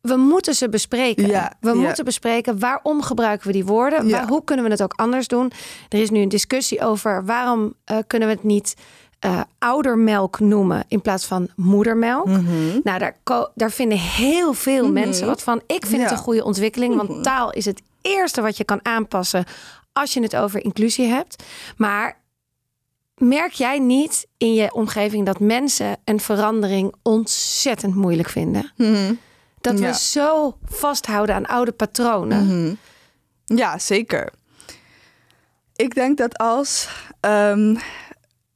[0.03, 1.27] We moeten ze bespreken.
[1.27, 1.75] Ja, we ja.
[1.75, 4.07] moeten bespreken waarom gebruiken we die woorden.
[4.07, 4.13] Ja.
[4.13, 5.53] Waar, hoe kunnen we het ook anders doen?
[5.89, 8.75] Er is nu een discussie over waarom eh, kunnen we het niet
[9.19, 12.27] eh, oudermelk noemen in plaats van moedermelk.
[12.27, 12.81] Mhm.
[12.83, 13.17] Nou, daar,
[13.55, 15.63] daar vinden heel veel mensen wat van.
[15.67, 19.45] Ik vind het een goede ontwikkeling, want taal is het eerste wat je kan aanpassen
[19.93, 21.43] als je het over inclusie hebt.
[21.77, 22.21] Maar
[23.17, 28.73] merk jij niet in je omgeving dat mensen een verandering ontzettend moeilijk vinden?
[29.63, 32.47] Dat we zo vasthouden aan oude patronen.
[32.47, 32.75] Mhm.
[33.45, 34.33] ja zeker.
[35.77, 36.89] Ik denk dat als,
[37.21, 37.77] ehm,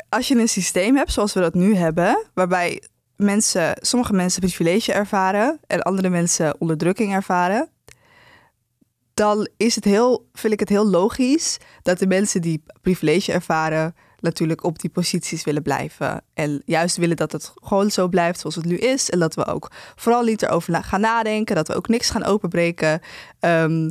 [0.08, 2.82] als je een systeem hebt zoals we dat nu hebben, waarbij
[3.16, 7.68] mensen, sommige mensen privilege ervaren en andere mensen onderdrukking ervaren,
[9.14, 13.94] dan is het heel, vind ik het heel logisch dat de mensen die privilege ervaren
[14.20, 16.22] natuurlijk op die posities willen blijven.
[16.34, 19.10] En juist willen dat het gewoon zo blijft zoals het nu is.
[19.10, 21.56] En dat we ook vooral niet erover gaan nadenken.
[21.56, 23.00] Dat we ook niks gaan openbreken.
[23.40, 23.90] Ehm,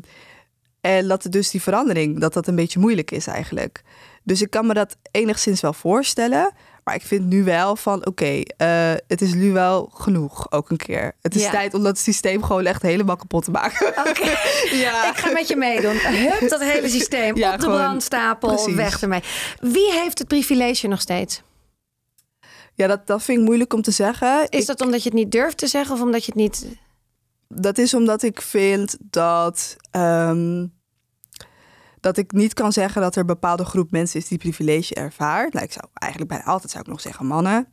[0.81, 3.83] en dat dus die verandering, dat dat een beetje moeilijk is eigenlijk.
[4.23, 6.53] Dus ik kan me dat enigszins wel voorstellen.
[6.85, 10.77] Maar ik vind nu wel van, oké, eh, het is nu wel genoeg ook een
[10.77, 11.15] keer.
[11.21, 11.49] Het is Ja.
[11.51, 13.87] tijd om dat systeem gewoon echt helemaal kapot te maken.
[13.87, 14.29] Oké,
[14.85, 15.09] ja.
[15.09, 15.95] ik ga met je meedoen.
[15.97, 18.73] Hup, dat hele systeem Ja, op de brandstapel, precies.
[18.75, 19.23] weg ermee.
[19.59, 21.41] Wie heeft het privilege nog steeds?
[22.73, 24.47] Ja, dat, dat vind ik moeilijk om te zeggen.
[24.49, 26.65] Is Ik- dat omdat je het niet durft te zeggen of omdat je het niet...
[27.47, 30.65] dat is omdat ik vind dat, ehm,
[32.05, 35.53] dat ik niet kan zeggen dat er een bepaalde groep mensen is die privilege ervaart.
[35.53, 37.67] Nou, ik zou eigenlijk bijna altijd zou ik nog zeggen mannen.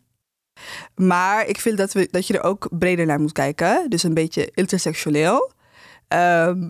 [0.94, 3.90] Maar ik vind dat, we, dat je er ook breder naar moet kijken.
[3.90, 5.52] Dus een beetje intersectioneel.
[6.08, 6.68] Ehm,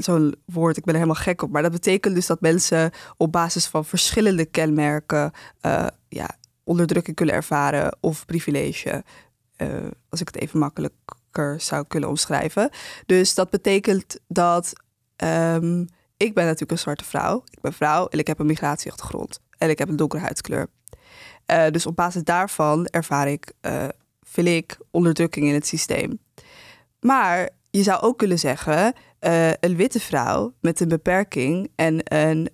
[0.00, 1.50] zo'n woord, ik ben er helemaal gek op.
[1.50, 6.30] Maar dat betekent dus dat mensen op basis van verschillende kenmerken eh, ja,
[6.64, 9.04] onderdrukking kunnen ervaren of privilege.
[9.56, 9.68] Eh,
[10.08, 12.70] als ik het even makkelijker zou kunnen omschrijven.
[13.06, 14.72] Dus dat betekent dat
[15.16, 15.84] ehm,
[16.22, 17.42] ik ben natuurlijk een zwarte vrouw.
[17.50, 19.40] Ik ben vrouw en ik heb een migratieachtergrond.
[19.58, 20.66] En ik heb een donkere huidskleur.
[21.46, 23.88] Eh, dus op basis daarvan ervaar ik, eh
[24.22, 26.18] vind ik, onderdrukking in het systeem.
[27.00, 32.48] Maar je zou ook kunnen zeggen, eh, een witte vrouw met een beperking en een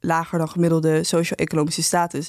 [0.00, 2.28] lager dan gemiddelde socio-economische status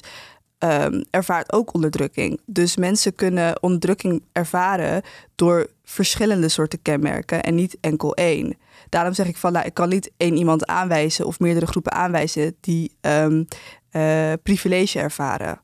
[0.58, 2.40] ehm, ervaart ook onderdrukking.
[2.46, 5.02] Dus mensen kunnen onderdrukking ervaren
[5.34, 8.56] door verschillende soorten kenmerken en niet enkel één.
[8.94, 12.56] Daarom zeg ik van, nou, ik kan niet één iemand aanwijzen of meerdere groepen aanwijzen
[12.60, 13.44] die ehm,
[13.90, 15.60] eh, privilege ervaren.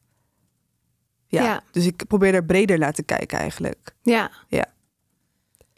[1.27, 1.63] Ja, Ja.
[1.71, 3.95] dus ik probeer er breder naar te kijken eigenlijk.
[4.49, 4.67] Ja.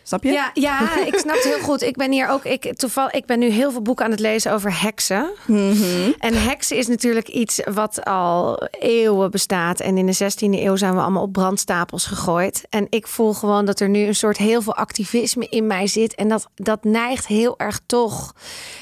[0.03, 0.31] Snap je?
[0.31, 1.83] Ja, ja, ik snap het heel goed.
[1.83, 4.53] Ik ben hier ook, ik, toevallig, ik ben nu heel veel boeken aan het lezen
[4.53, 5.31] over heksen.
[5.47, 6.13] Mhm.
[6.19, 9.81] En heksen is natuurlijk iets wat al eeuwen bestaat.
[9.81, 12.67] En in de 16e eeuw zijn we allemaal op brandstapels gegooid.
[12.69, 16.15] En ik voel gewoon dat er nu een soort heel veel activisme in mij zit.
[16.15, 18.35] En dat, dat neigt heel erg toch.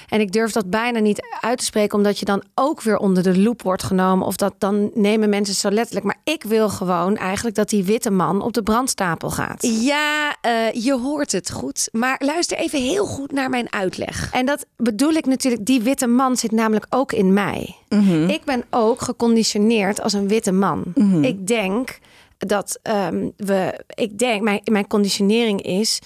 [0.08, 3.22] En ik durf dat bijna niet uit te spreken, omdat je dan ook weer onder
[3.22, 4.26] de loep wordt genomen.
[4.26, 6.06] Of dat dan nemen mensen het zo letterlijk.
[6.06, 9.66] Maar ik wil gewoon eigenlijk dat die witte man op de brandstapel gaat.
[9.66, 11.88] Ja, eh, je hoort het goed.
[11.92, 14.32] Maar luister even heel goed naar mijn uitleg.
[14.32, 17.76] En dat bedoel ik natuurlijk, die witte man zit namelijk ook in mij.
[17.88, 18.28] Mhm.
[18.28, 20.82] Ik ben ook geconditioneerd als een witte man.
[20.94, 21.24] Mhm.
[21.24, 21.98] Ik denk
[22.38, 25.98] dat ehm, we, ik denk, mijn, mijn conditionering is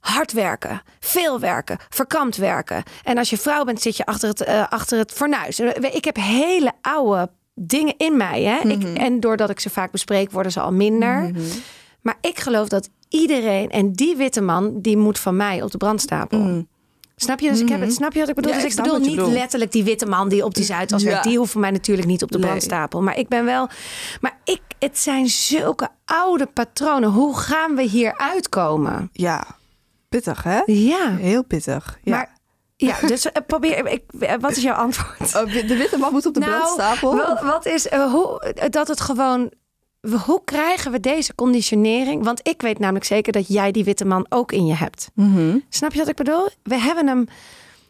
[0.00, 2.82] hard werken, veel werken, verkampt werken.
[3.04, 5.60] En als je vrouw bent, zit je achter het, eh, achter het fornuis.
[5.60, 8.42] Ik heb hele oude dingen in mij.
[8.42, 8.58] Hè?
[8.58, 8.70] Mhm.
[8.70, 11.30] ik, en doordat ik ze vaak bespreek, worden ze al minder.
[12.00, 12.88] Maar ik geloof dat
[13.20, 16.38] iedereen, en die witte man, die moet van mij op de brandstapel.
[16.38, 16.62] Mhm.
[17.18, 17.48] Snap je?
[17.50, 18.52] Dus ik heb het, snap je wat ik bedoel?
[18.52, 21.08] Ja, dus ik bedoel niet letterlijk die witte man die op die Zuidas Ja.
[21.08, 21.24] werkt.
[21.24, 22.46] Die hoeft voor mij natuurlijk niet op de Nee.
[22.46, 23.02] brandstapel.
[23.02, 23.68] Maar ik ben wel.
[24.20, 27.10] Maar ik, het zijn zulke oude patronen.
[27.10, 29.08] Hoe gaan we hier uitkomen?
[29.12, 29.44] Ja,
[30.08, 30.60] pittig hè?
[30.66, 31.16] Ja.
[31.16, 31.98] Heel pittig.
[32.02, 32.16] Ja.
[32.16, 32.36] Maar
[32.76, 33.86] ja, dus eh, probeer.
[33.86, 35.34] Ik, eh, wat is jouw antwoord?
[35.36, 37.16] Oh, de witte man moet op de Nou, brandstapel.
[37.16, 39.50] Wat, wat is eh, hoe dat het gewoon.
[40.24, 42.24] Hoe krijgen we deze conditionering?
[42.24, 45.10] Want ik weet namelijk zeker dat jij die witte man ook in je hebt.
[45.14, 45.58] Mhm.
[45.68, 46.48] Snap je wat ik bedoel?
[46.62, 47.26] We hebben hem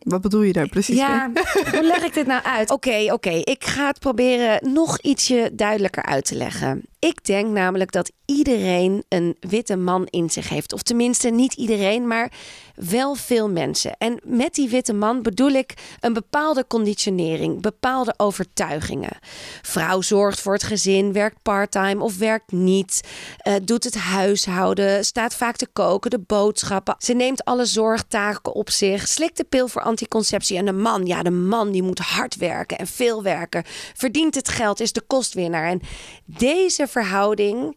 [0.02, 1.30] Wat bedoel je daar precies Ja,
[1.72, 2.70] hoe leg ik dit nou uit?
[2.70, 3.30] Oké, oké.
[3.30, 6.82] Ik ga het proberen nog ietsje duidelijker uit te leggen.
[6.98, 10.72] Ik denk namelijk dat iedereen een witte man in zich heeft.
[10.72, 12.32] Of tenminste, niet iedereen, maar
[12.74, 13.96] wel veel mensen.
[13.98, 19.18] En met die witte man bedoel ik een bepaalde conditionering, bepaalde overtuigingen.
[19.62, 23.00] Vrouw zorgt voor het gezin, werkt parttime of werkt niet,
[23.36, 26.94] eh, doet het huishouden, staat vaak te koken, de boodschappen.
[26.98, 30.56] Ze neemt alle zorgtaken op zich, slikt de pil voor anticonceptie.
[30.56, 34.48] En de man, ja, de man die moet hard werken en veel werken, verdient het
[34.48, 35.68] geld, is de kostwinnaar.
[35.68, 35.80] En
[36.24, 37.76] deze verhouding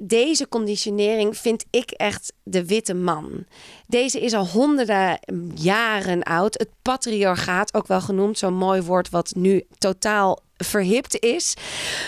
[0.00, 3.44] deze conditionering vind ik echt de witte man.
[3.86, 5.18] Deze is al honderden
[5.54, 6.58] jaren oud.
[6.58, 11.54] Het patriarchaat, ook wel genoemd, zo'n mooi woord wat nu totaal verhipt is.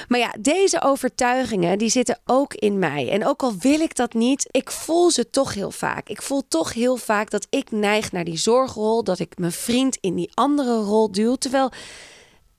[0.08, 3.10] Maar ja, deze overtuigingen die zitten ook in mij.
[3.10, 6.08] En ook al wil ik dat niet, ik voel ze toch heel vaak.
[6.08, 9.98] Ik voel toch heel vaak dat ik neig naar die zorgrol, dat ik mijn vriend
[10.00, 11.70] in die andere rol duw, terwijl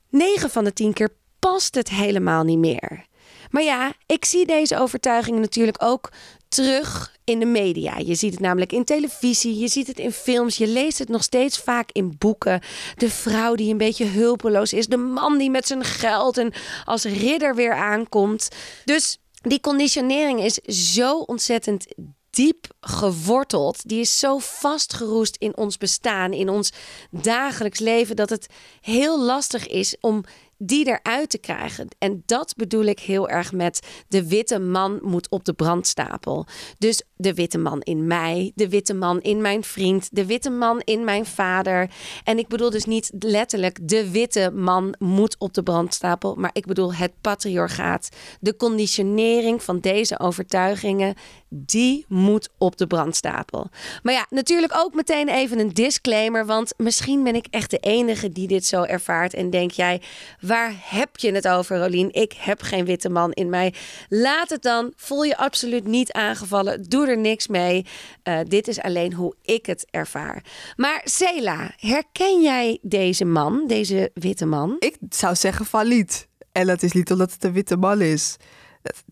[0.10, 3.10] 9 van de 10 keer past het helemaal niet meer.
[3.52, 6.10] Maar ja, ik zie deze overtuigingen natuurlijk ook
[6.48, 7.98] terug in de media.
[7.98, 11.24] Je ziet het namelijk in televisie, je ziet het in films, je leest het nog
[11.24, 12.62] steeds vaak in boeken.
[12.96, 16.54] De vrouw die een beetje hulpeloos is, de man die met zijn geld en
[16.86, 18.48] als ridder weer aankomt.
[18.86, 20.54] Dus die conditionering is
[20.92, 21.88] zo ontzettend
[22.30, 23.88] diep geworteld.
[23.90, 26.72] Die is zo vastgeroest in ons bestaan, in ons
[27.12, 28.48] dagelijks leven, dat het
[28.82, 30.24] heel lastig is om
[30.64, 31.88] die eruit te krijgen.
[31.98, 36.46] En dat bedoel ik heel erg met de witte man moet op de brandstapel.
[36.78, 40.80] Dus de witte man in mij, de witte man in mijn vriend, de witte man
[40.80, 41.90] in mijn vader.
[42.24, 46.66] En ik bedoel dus niet letterlijk de witte man moet op de brandstapel, maar ik
[46.66, 51.16] bedoel het patriarchaat, de conditionering van deze overtuigingen,
[51.54, 53.70] die moet op de brandstapel.
[54.04, 58.30] Maar ja, natuurlijk ook meteen even een disclaimer, want misschien ben ik echt de enige
[58.30, 60.02] die dit zo ervaart en denk jij,
[60.40, 62.14] waar heb je het over, Rolien?
[62.14, 63.74] Ik heb geen witte man in mij.
[64.10, 64.94] Laat het dan.
[64.96, 66.84] Voel je absoluut niet aangevallen.
[66.84, 67.86] Doe er niks mee.
[68.24, 70.44] Uh, dit is alleen hoe ik het ervaar.
[70.76, 74.76] Maar Sela, herken jij deze man, deze witte man?
[74.80, 76.28] Ik zou zeggen niet.
[76.52, 78.38] En dat is niet omdat het een witte man is.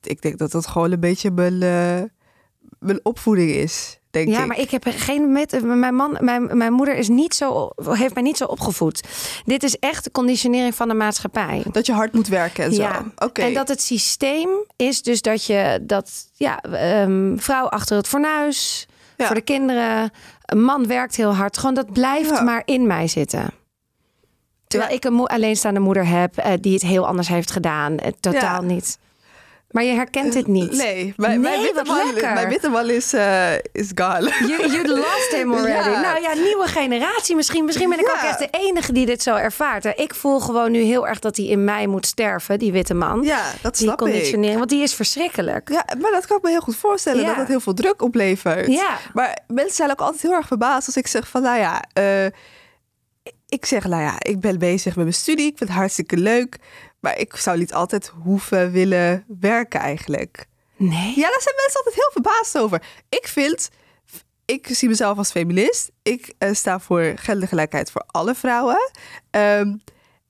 [0.02, 2.10] Ik denk dat dat gewoon een beetje mijn, uh,
[2.79, 3.99] mijn opvoeding is.
[4.11, 4.47] Denk ja, ik.
[4.47, 8.23] maar ik heb geen met mijn man, mijn, mijn moeder is niet zo, heeft mij
[8.23, 9.07] niet zo opgevoed.
[9.45, 11.63] Dit is echt de conditionering van de maatschappij.
[11.71, 12.81] Dat je hard moet werken en zo.
[12.81, 13.05] Ja.
[13.33, 16.63] En dat het systeem is dus dat je dat ja,
[17.01, 18.87] um, vrouw achter het fornuis
[19.17, 19.25] ja.
[19.25, 20.11] voor de kinderen,
[20.45, 21.57] een man werkt heel hard.
[21.57, 22.41] Gewoon dat blijft ja.
[22.41, 23.49] maar in mij zitten.
[24.67, 27.93] Terwijl ik een mo alleenstaande moeder heb uh, die het heel anders heeft gedaan.
[27.93, 28.97] Uh, totaal niet.
[29.69, 30.71] Maar je herkent het niet.
[30.71, 34.32] Nee, mijn, nee, mijn, witte, man, mijn witte man is, uh, is gone.
[34.47, 35.89] You, you lost him already.
[35.89, 36.01] Ja.
[36.01, 37.65] Nou ja, nieuwe generatie misschien.
[37.65, 38.12] Misschien ben ik Ja.
[38.13, 39.86] ook echt de enige die dit zo ervaart.
[39.86, 43.21] Ik voel gewoon nu heel erg dat hij in mij moet sterven, die witte man.
[43.23, 44.08] Ja, dat die snap ik.
[44.08, 45.69] conditionering, want die is verschrikkelijk.
[45.69, 47.21] Ja, maar dat kan ik me heel goed voorstellen.
[47.21, 47.27] Ja.
[47.27, 48.67] Dat het heel veel druk oplevert.
[48.67, 48.97] Ja.
[49.13, 51.84] Maar mensen zijn ook altijd heel erg verbaasd als ik zeg van, nou ja...
[51.99, 52.25] Uh,
[53.49, 55.45] ik zeg, nou ja, ik ben bezig met mijn studie.
[55.45, 56.57] Ik vind het hartstikke leuk.
[56.99, 60.47] Maar ik zou niet altijd hoeven willen werken eigenlijk.
[60.75, 61.13] Nee?
[61.15, 62.83] Ja, daar zijn mensen altijd heel verbaasd over.
[63.09, 63.69] Ik vind,
[64.45, 65.91] ik zie mezelf als feminist.
[66.03, 68.91] Ik uh, sta voor gendergelijkheid voor alle vrouwen.
[69.31, 69.81] Um,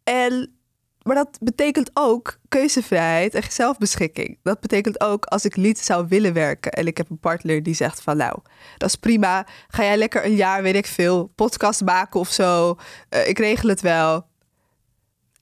[0.03, 0.59] en,
[1.03, 4.38] maar dat betekent ook keuzevrijheid en zelfbeschikking.
[4.43, 7.73] Dat betekent ook als ik niet zou willen werken en ik heb een partner die
[7.73, 8.39] zegt van nou,
[8.77, 9.47] dat is prima.
[9.67, 12.77] Ga jij lekker een jaar, weet ik veel, podcast maken of zo.
[13.09, 14.27] Uh, ik regel het wel.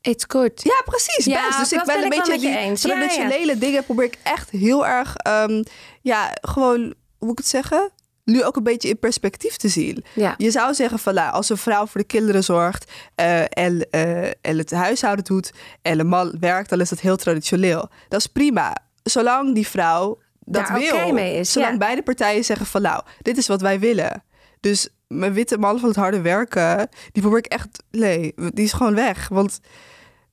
[0.02, 0.64] It's good.
[0.64, 1.26] Ja, precies.
[1.26, 1.60] Ja, best.
[1.60, 2.82] Dus ik ben ben een ik beetje met je die eens.
[2.82, 5.64] Ja, traditionele dingen probeer ik echt heel erg, um,
[6.02, 6.80] ja, gewoon,
[7.18, 7.92] hoe moet ik het zeggen?
[8.28, 10.04] Nu ook een beetje in perspectief te zien.
[10.14, 10.34] Ja.
[10.38, 14.26] Je zou zeggen van nou, als een vrouw voor de kinderen zorgt eh, en, eh,
[14.26, 17.90] en het huishouden doet en een man werkt, dan is dat heel traditioneel.
[18.10, 18.78] Dat is prima.
[19.04, 20.96] Zolang die vrouw dat Daar wil.
[20.96, 21.78] oké mee is, zolang ja.
[21.78, 24.24] beide partijen zeggen van nou, dit is wat wij willen.
[24.60, 28.74] Dus mijn witte man van het harde werken, die probeer ik echt, nee, die is
[28.74, 29.28] gewoon weg.
[29.28, 29.60] Want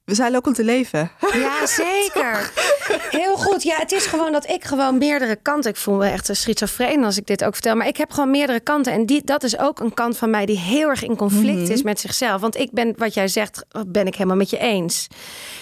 [0.04, 1.10] we zijn ook om te leven.
[1.32, 2.52] Ja, zeker.
[3.10, 3.62] Heel goed.
[3.62, 5.70] Ja, het is gewoon dat ik gewoon meerdere kanten...
[5.70, 7.76] Ik voel me echt een schizofreen als ik dit ook vertel.
[7.76, 8.92] Maar ik heb gewoon meerdere kanten.
[8.92, 11.72] En die, dat is ook een kant van mij die heel erg in conflict Mhm.
[11.72, 12.40] is met zichzelf.
[12.40, 15.06] Want ik ben, wat jij zegt, ben ik helemaal met je eens.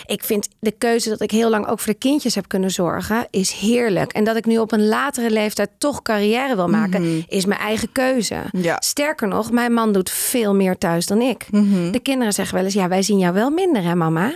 [0.07, 3.27] Ik vind de keuze dat ik heel lang ook voor de kindjes heb kunnen zorgen...
[3.31, 4.13] is heerlijk.
[4.13, 7.25] En dat ik nu op een latere leeftijd toch carrière wil maken...
[7.29, 8.37] is mijn eigen keuze.
[8.53, 8.63] Mhm.
[8.63, 8.77] Ja.
[8.81, 11.47] Sterker nog, mijn man doet veel meer thuis dan ik.
[11.51, 11.91] Mhm.
[11.91, 12.75] De kinderen zeggen wel eens...
[12.75, 14.33] ja, wij zien jou wel minder, hè mama?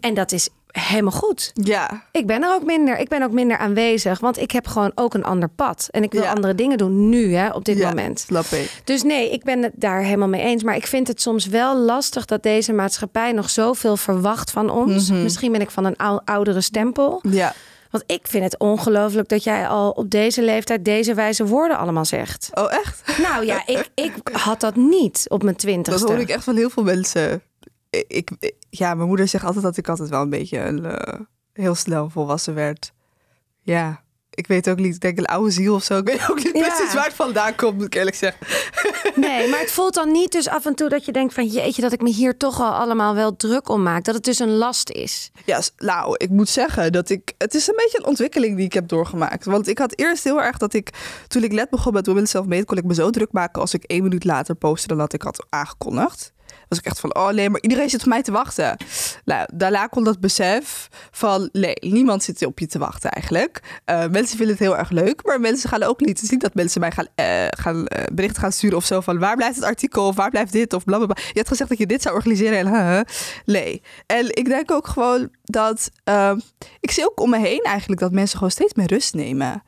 [0.00, 1.50] En dat is helemaal goed.
[1.54, 2.98] Ja, Ik ben er ook minder.
[2.98, 4.20] Ik ben ook minder aanwezig.
[4.20, 5.88] Want ik heb gewoon ook een ander pad.
[5.90, 6.30] En ik wil Ja.
[6.32, 8.20] andere dingen doen nu, hè, op dit ja, moment.
[8.20, 8.80] snap ik.
[8.84, 10.62] Dus nee, ik ben het daar helemaal mee eens.
[10.62, 15.10] Maar ik vind het soms wel lastig dat deze maatschappij nog zoveel verwacht van ons.
[15.10, 15.22] Mhm.
[15.22, 17.20] Misschien ben ik van een ou- oudere stempel.
[17.28, 17.54] Ja.
[17.90, 22.04] Want ik vind het ongelooflijk dat jij al op deze leeftijd deze wijze woorden allemaal
[22.04, 22.50] zegt.
[22.54, 23.18] Oh, echt?
[23.22, 26.06] Nou ja, ik, ik had dat niet op mijn Dat twintigste.
[26.06, 27.42] hoor ik echt van heel veel mensen.
[28.06, 28.30] Ik,
[28.70, 31.20] ja, mijn moeder zegt altijd dat ik altijd wel een beetje een, eh,
[31.52, 32.92] heel snel volwassen werd.
[33.62, 34.02] Ja,
[34.34, 34.94] ik weet ook niet.
[34.94, 35.98] Ik denk een oude ziel of zo.
[35.98, 36.66] Ik weet ook niet Ja.
[36.66, 38.46] precies waar het vandaan komt, moet ik eerlijk zeggen.
[39.14, 41.82] Nee, maar het voelt dan niet dus af en toe dat je denkt van jeetje,
[41.82, 44.04] dat ik me hier toch al allemaal wel druk om maak.
[44.04, 45.30] Dat het dus een last is.
[45.44, 47.32] Ja, nou, ik moet zeggen dat ik...
[47.38, 49.44] Het is een beetje een ontwikkeling die ik heb doorgemaakt.
[49.44, 50.90] Want ik had eerst heel erg dat ik...
[51.28, 52.64] Toen ik net begon met Women Self Made...
[52.64, 54.88] kon ik me zo druk maken als ik één minuut later postte...
[54.88, 56.32] dan dat ik had aangekondigd.
[56.72, 58.76] Was ik echt van, oh nee, maar iedereen zit op mij te wachten.
[59.24, 61.48] Nou, daarna kon dat besef van...
[61.52, 63.80] Nee, niemand zit op je te wachten eigenlijk.
[63.84, 66.08] Eh, mensen vinden het heel erg leuk, maar mensen gaan ook niet...
[66.08, 69.00] Het is niet dat mensen mij gaan, eh, gaan eh, berichten gaan sturen of zo
[69.00, 69.18] van...
[69.18, 71.16] waar blijft het artikel of waar blijft dit of blablabla.
[71.32, 73.06] Je had gezegd dat je dit zou organiseren en.
[73.44, 73.82] Nee.
[74.06, 75.90] En ik denk ook gewoon dat...
[76.04, 76.38] ehm,
[76.80, 79.62] ik zie ook om me heen eigenlijk dat mensen gewoon steeds meer rust nemen.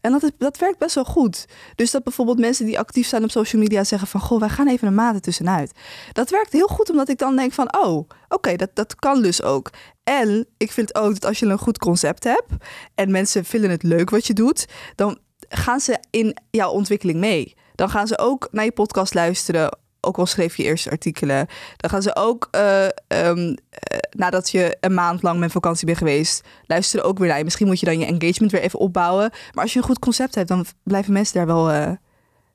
[0.00, 1.46] En dat, dat werkt best wel goed.
[1.74, 4.20] Dus dat bijvoorbeeld mensen die actief zijn op social media zeggen van...
[4.20, 5.72] goh, wij gaan even een maand ertussenuit.
[6.12, 7.76] Dat werkt heel goed omdat ik dan denk van...
[7.76, 9.70] oh, oké, dat, dat kan dus ook.
[10.04, 12.52] En ik vind ook dat als je een goed concept hebt...
[12.94, 14.66] en mensen vinden het leuk wat je doet...
[14.94, 17.54] dan gaan ze in jouw ontwikkeling mee.
[17.74, 19.78] Dan gaan ze ook naar je podcast luisteren...
[20.00, 21.46] Ook al schreef je eerst artikelen.
[21.76, 25.98] Dan gaan ze ook, eh, ehm, eh, nadat je een maand lang met vakantie bent
[25.98, 27.44] geweest, luisteren ook weer naar je.
[27.44, 29.30] Misschien moet je dan je engagement weer even opbouwen.
[29.52, 31.92] Maar als je een goed concept hebt, dan blijven mensen daar wel, eh,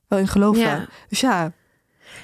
[0.08, 0.62] wel in geloven.
[0.62, 0.88] Ja.
[1.10, 1.51] Dus ja,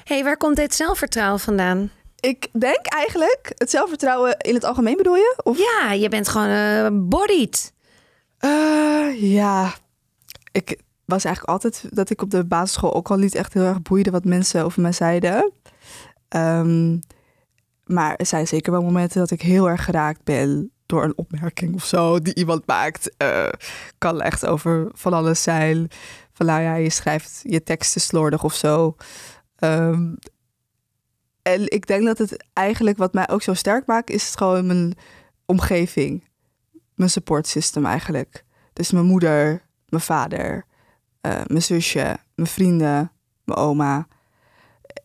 [0.04, 1.90] hey, waar komt dit zelfvertrouwen vandaan?
[2.22, 5.40] ik denk eigenlijk het zelfvertrouwen in het algemeen bedoel je?
[5.42, 5.58] Of?
[5.58, 7.72] Ja, je bent gewoon eh bodied.
[9.18, 9.74] Ja,
[10.52, 10.78] ik
[11.12, 14.10] was eigenlijk altijd dat ik op de basisschool ook al niet echt heel erg boeide
[14.10, 15.52] wat mensen over mij zeiden.
[16.28, 16.98] Ehm,
[17.84, 21.74] maar er zijn zeker wel momenten dat ik heel erg geraakt ben door een opmerking
[21.74, 23.16] of zo die iemand maakt.
[23.16, 23.48] Eh,
[23.98, 25.88] kan echt over van alles zijn.
[26.32, 28.96] Van nou ja, je schrijft je teksten slordig of zo.
[29.56, 30.14] Ehm,
[31.42, 34.66] en ik denk dat het eigenlijk wat mij ook zo sterk maakt, is het gewoon
[34.66, 34.94] mijn
[35.46, 36.28] omgeving.
[36.94, 38.44] Mijn support system eigenlijk.
[38.72, 40.66] Dus mijn moeder, mijn vader,
[41.22, 43.12] eh, mijn zusje, mijn vrienden,
[43.44, 44.06] mijn oma.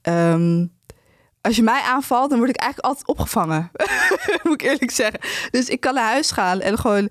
[0.02, 0.66] Ehm,
[1.42, 3.72] als je mij aanvalt, dan word ik eigenlijk altijd opgevangen.
[4.44, 5.20] Moet ik eerlijk zeggen.
[5.52, 7.10] Dus ik kan naar huis gaan en gewoon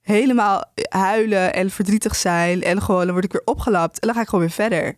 [0.00, 2.62] helemaal huilen en verdrietig zijn.
[2.62, 4.96] En gewoon, dan word ik weer opgelapt en dan ga ik gewoon weer verder.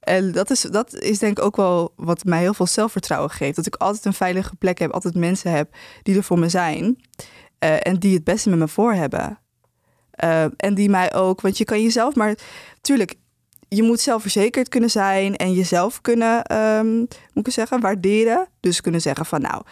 [0.00, 3.56] En dat is, dat is denk ik ook wel wat mij heel veel zelfvertrouwen geeft.
[3.56, 7.00] Dat ik altijd een veilige plek heb, altijd mensen heb die er voor me zijn.
[7.58, 9.38] eh, en die het beste met me voor hebben.
[10.16, 12.38] Eh, en die mij ook, want je kan jezelf maar,
[12.80, 13.14] tuurlijk,
[13.68, 16.98] je moet zelfverzekerd kunnen zijn en jezelf kunnen, ehm,
[17.32, 18.48] moet ik zeggen, waarderen.
[18.60, 19.62] Dus kunnen zeggen van, nou,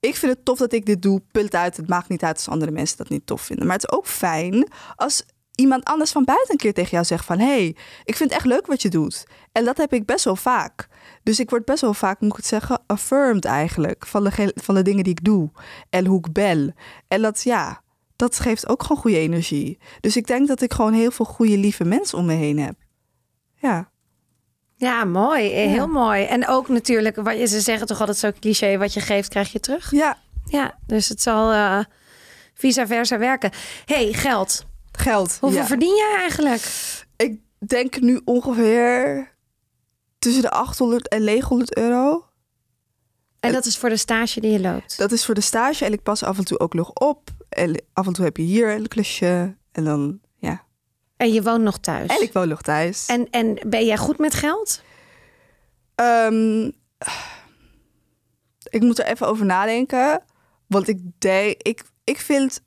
[0.00, 1.76] ik vind het tof dat ik dit doe, punt uit.
[1.76, 3.66] Het maakt niet uit als andere mensen dat niet tof vinden.
[3.66, 5.22] Maar het is ook fijn als
[5.54, 7.38] iemand anders van buiten een keer tegen jou zegt van...
[7.38, 9.26] hé, hey, ik vind het echt leuk wat je doet.
[9.52, 10.88] En dat heb ik best wel vaak.
[11.22, 14.06] Dus ik word best wel vaak, moet ik het zeggen, affirmed eigenlijk...
[14.06, 15.50] van de, van de dingen die ik doe
[15.90, 16.74] en hoe ik ben.
[17.08, 17.81] En dat, ja,
[18.22, 19.78] dat geeft ook gewoon goede energie.
[20.00, 22.74] Dus ik denk dat ik gewoon heel veel goede, lieve mensen om me heen heb.
[23.54, 23.90] Ja.
[24.76, 25.52] Ja, mooi.
[25.52, 26.24] Eh, Heel mooi.
[26.24, 29.52] En ook natuurlijk, wat je, ze zeggen toch altijd zo cliché, wat je geeft, krijg
[29.52, 29.90] je terug.
[29.90, 31.84] Ja, Ja, dus het zal eh
[32.54, 33.50] vice versa werken.
[33.84, 34.64] hey, geld.
[34.92, 35.38] geld.
[35.40, 35.66] Hoeveel ja.
[35.66, 36.62] verdien jij eigenlijk?
[37.16, 39.30] Ik denk nu ongeveer
[40.18, 42.26] tussen de 800 en 900 euro.
[43.40, 44.98] En dat is voor de stage die je loopt.
[44.98, 47.30] Dat is voor de stage en ik pas af en toe ook nog op.
[47.92, 49.56] Af en toe heb je hier een klusje.
[49.72, 50.64] En dan, ja.
[51.16, 52.10] En je woont nog thuis.
[52.10, 53.06] En ik woon nog thuis.
[53.06, 54.82] En, en ben jij goed met geld?
[55.94, 56.70] Ehm,
[58.70, 60.22] ik moet er even over nadenken.
[60.66, 62.62] Want ik denk, ik, ik vind,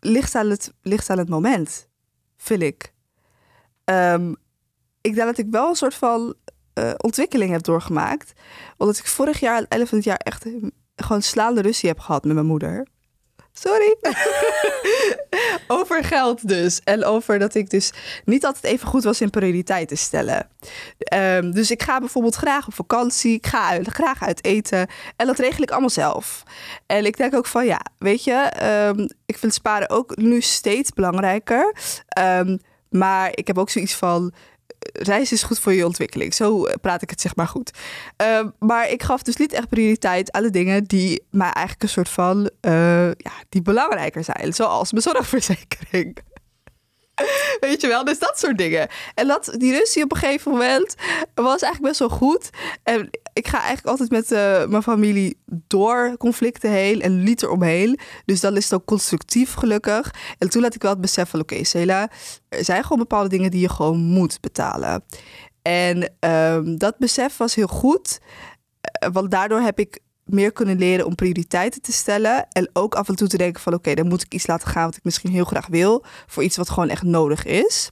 [0.00, 1.88] ligt aan het, ligt aan het moment,
[2.36, 2.92] vind ik.
[3.84, 4.34] Ehm,
[5.00, 6.34] ik denk dat ik wel een soort van
[6.78, 8.32] uh, ontwikkeling heb doorgemaakt.
[8.76, 10.46] Omdat ik vorig jaar, aan het einde van het jaar, echt
[10.96, 12.86] gewoon slaande ruzie heb gehad met mijn moeder.
[13.58, 13.96] Sorry.
[15.78, 16.80] over geld dus.
[16.84, 17.92] En over dat ik dus
[18.24, 20.48] niet altijd even goed was in prioriteiten stellen.
[21.14, 23.34] Um, dus ik ga bijvoorbeeld graag op vakantie.
[23.34, 24.86] Ik ga uit, graag uit eten.
[25.16, 26.42] En dat regel ik allemaal zelf.
[26.86, 28.52] En ik denk ook van ja, weet je,
[28.96, 31.74] um, ik vind sparen ook nu steeds belangrijker.
[32.18, 32.58] Um,
[32.90, 34.32] maar ik heb ook zoiets van
[34.92, 36.34] reizen is goed voor je ontwikkeling.
[36.34, 37.70] Zo eh, praat ik het zeg maar goed.
[38.22, 41.88] Uh, maar ik gaf dus niet echt prioriteit aan de dingen die mij eigenlijk een
[41.88, 44.52] soort van, uh, ja, die belangrijker zijn.
[44.52, 46.18] Zoals mijn zorgverzekering.
[47.60, 48.88] Weet je wel, dus dat soort dingen.
[49.14, 50.94] En dat, die ruzie op een gegeven moment
[51.34, 52.50] was eigenlijk best wel goed.
[52.82, 57.98] En ik ga eigenlijk altijd met uh, mijn familie door conflicten heen en liet eromheen.
[58.24, 60.14] Dus dan is het ook constructief gelukkig.
[60.38, 62.10] En toen had ik wel het besef van oké, Cela,
[62.48, 65.04] er zijn gewoon bepaalde dingen die je gewoon moet betalen.
[65.62, 68.18] En um, dat besef was heel goed.
[69.02, 72.46] Uh, want daardoor heb ik meer kunnen leren om prioriteiten te stellen.
[72.52, 74.84] En ook af en toe te denken van oké, dan moet ik iets laten gaan
[74.84, 76.04] wat ik misschien heel graag wil.
[76.26, 77.90] Voor iets wat gewoon echt nodig is.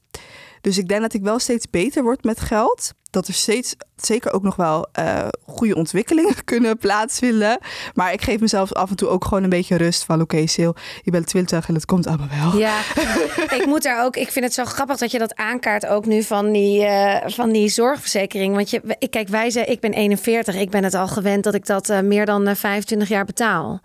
[0.64, 2.92] Dus ik denk dat ik wel steeds beter word met geld.
[3.10, 7.58] Dat er steeds zeker ook nog wel uh, goede ontwikkelingen kunnen plaatsvinden.
[7.94, 10.46] Maar ik geef mezelf af en toe ook gewoon een beetje rust van oké, okay,
[10.54, 12.60] Sil, je bent 20 en het komt allemaal wel.
[12.60, 12.78] Ja,
[13.58, 14.16] ik moet daar ook.
[14.16, 17.52] Ik vind het zo grappig dat je dat aankaart ook nu van die, uh, van
[17.52, 18.54] die zorgverzekering.
[18.54, 20.54] Want je, kijk, wij zijn, ik ben 41.
[20.56, 23.80] Ik ben het al gewend dat ik dat uh, meer dan 25 jaar betaal.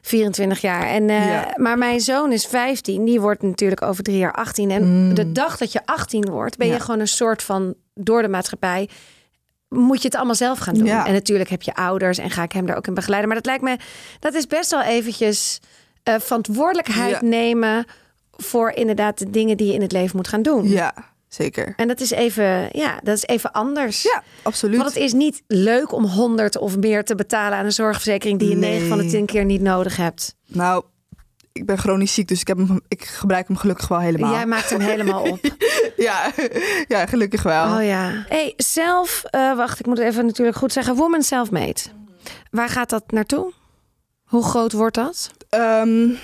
[0.00, 0.86] 24 jaar.
[0.86, 1.54] En, uh, ja.
[1.56, 3.04] Maar mijn zoon is 15.
[3.04, 4.70] Die wordt natuurlijk over drie jaar 18.
[4.70, 5.14] En mm.
[5.14, 8.88] de dag dat je 18 wordt, ben je gewoon een soort van door de maatschappij.
[9.68, 10.84] Moet je het allemaal zelf gaan doen.
[10.84, 11.06] Ja.
[11.06, 13.28] En natuurlijk heb je ouders en ga ik hem daar ook in begeleiden.
[13.28, 13.76] Maar dat lijkt me,
[14.18, 15.60] dat is best wel eventjes
[16.08, 17.84] uh, verantwoordelijkheid nemen
[18.30, 20.68] voor inderdaad de dingen die je in het leven moet gaan doen.
[20.68, 20.94] Ja,
[21.34, 21.72] zeker.
[21.76, 24.02] En dat is even, ja, dat is even anders.
[24.02, 24.76] Ja, absoluut.
[24.76, 28.48] Want het is niet leuk om 100 of meer te betalen aan een zorgverzekering die
[28.48, 28.70] je nee.
[28.70, 30.36] 9 van de 10 keer niet nodig hebt.
[30.46, 30.84] Nou,
[31.52, 34.32] ik ben chronisch ziek, dus ik, heb hem, ik gebruik hem gelukkig wel helemaal.
[34.32, 35.40] Jij maakt hem helemaal op.
[35.96, 36.32] ja,
[36.88, 37.76] ja, gelukkig wel.
[37.76, 38.24] Oh ja.
[38.28, 41.80] Hey, zelf, uh, wacht, ik moet even natuurlijk goed zeggen, Woman Self-Made.
[42.50, 43.52] Waar gaat dat naartoe?
[44.24, 45.30] Hoe groot wordt dat?
[45.50, 46.18] Um,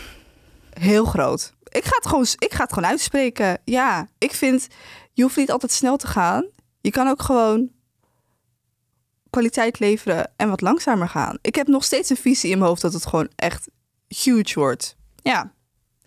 [0.71, 1.53] heel groot.
[1.69, 3.59] Ik ga, het gewoon, ik ga het gewoon uitspreken.
[3.65, 4.67] Ja, ik vind,
[5.13, 6.47] je hoeft niet altijd snel te gaan.
[6.81, 7.71] Je kan ook gewoon
[9.31, 11.39] kwaliteit leveren en wat langzamer gaan.
[11.41, 13.69] Ik heb nog steeds een visie in mijn hoofd dat het gewoon echt
[14.09, 14.97] huge wordt.
[15.23, 15.53] Ja.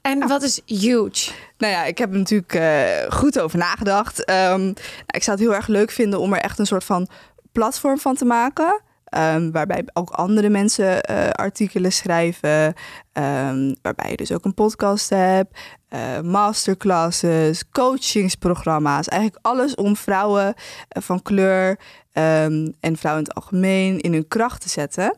[0.01, 1.31] En wat is huge?
[1.57, 4.19] Nou ja, ik heb er natuurlijk uh, goed over nagedacht.
[4.19, 4.73] Um, nou,
[5.07, 7.07] ik zou het heel erg leuk vinden om er echt een soort van
[7.51, 8.81] platform van te maken.
[9.17, 12.73] Um, waarbij ook andere mensen uh, artikelen schrijven.
[13.13, 15.59] Um, waarbij je dus ook een podcast hebt.
[15.89, 19.07] Uh, masterclasses, coachingsprogramma's.
[19.07, 21.69] Eigenlijk alles om vrouwen uh, van kleur
[22.13, 25.17] um, en vrouwen in het algemeen in hun kracht te zetten.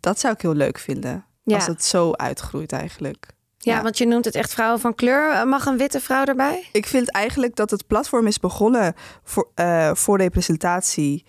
[0.00, 1.24] dat zou ik heel leuk vinden.
[1.42, 1.54] Ja.
[1.54, 3.26] Als het zo uitgroeit eigenlijk.
[3.58, 5.48] Ja, ja, want je noemt het echt vrouwen van kleur.
[5.48, 6.68] Mag een witte vrouw erbij?
[6.72, 9.48] Ik vind eigenlijk dat het platform is begonnen voor,
[9.92, 11.26] voor representatie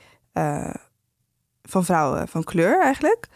[1.69, 3.27] van vrouwen van kleur eigenlijk.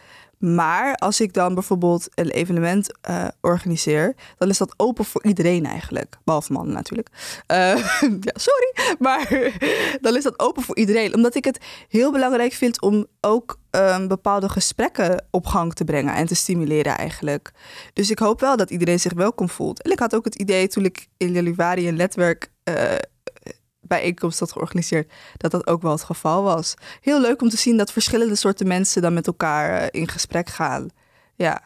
[0.44, 5.66] Maar als ik dan bijvoorbeeld een evenement uh, organiseer, dan is dat open voor iedereen
[5.66, 6.16] eigenlijk.
[6.24, 7.08] Behalve mannen natuurlijk.
[7.52, 7.56] Uh,
[8.20, 8.96] ja, sorry.
[8.98, 9.52] Maar
[10.00, 11.14] dan is dat open voor iedereen.
[11.14, 16.14] Omdat ik het heel belangrijk vind om ook um, bepaalde gesprekken op gang te brengen
[16.14, 17.50] en te stimuleren eigenlijk.
[17.92, 19.82] Dus ik hoop wel dat iedereen zich welkom voelt.
[19.82, 22.74] En ik had ook het idee toen ik in januari een netwerk uh,
[23.86, 26.74] bijeenkomst had georganiseerd, dat dat ook wel het geval was.
[27.00, 30.48] Heel leuk om te zien dat verschillende soorten mensen dan met elkaar uh, in gesprek
[30.48, 30.88] gaan.
[31.34, 31.62] Ja.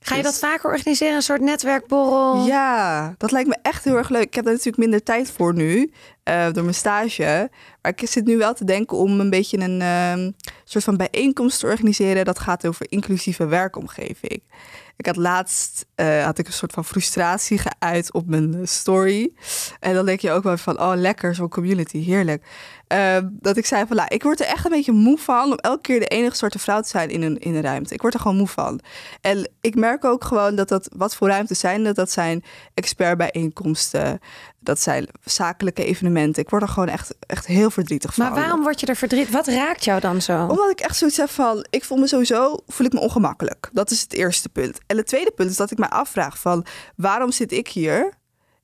[0.00, 2.46] Ga je dat vaker organiseren, een soort netwerkborrel?
[2.46, 4.22] Ja, dat lijkt me echt heel erg leuk.
[4.22, 5.92] Ik heb daar natuurlijk minder tijd voor nu,
[6.28, 7.50] uh, door mijn stage.
[7.82, 10.32] Maar ik zit nu wel te denken om een beetje een uh,
[10.64, 12.24] soort van bijeenkomst te organiseren.
[12.24, 14.42] Dat gaat over inclusieve werkomgeving.
[14.96, 19.32] Ik had laatst uh, had ik een soort van frustratie geuit op mijn story.
[19.80, 22.44] En dan denk je ook wel van, oh lekker, zo'n community, heerlijk.
[22.92, 25.58] Uh, dat ik zei van, nou, ik word er echt een beetje moe van om
[25.58, 27.94] elke keer de enige soort vrouw te zijn in een, in een ruimte.
[27.94, 28.80] Ik word er gewoon moe van.
[29.20, 31.96] En ik merk ook gewoon dat dat, wat voor ruimtes zijn dat?
[31.96, 32.44] Dat zijn
[32.74, 34.20] expertbijeenkomsten,
[34.62, 36.42] dat zijn zakelijke evenementen.
[36.42, 38.24] Ik word er gewoon echt, echt heel verdrietig van.
[38.24, 39.32] Maar waarom word je er verdrietig?
[39.32, 40.46] Wat raakt jou dan zo?
[40.46, 43.70] Omdat ik echt zoiets heb van, ik voel me sowieso, voel ik me ongemakkelijk.
[43.72, 44.78] Dat is het eerste punt.
[44.86, 48.12] En het tweede punt is dat ik me afvraag van, waarom zit ik hier?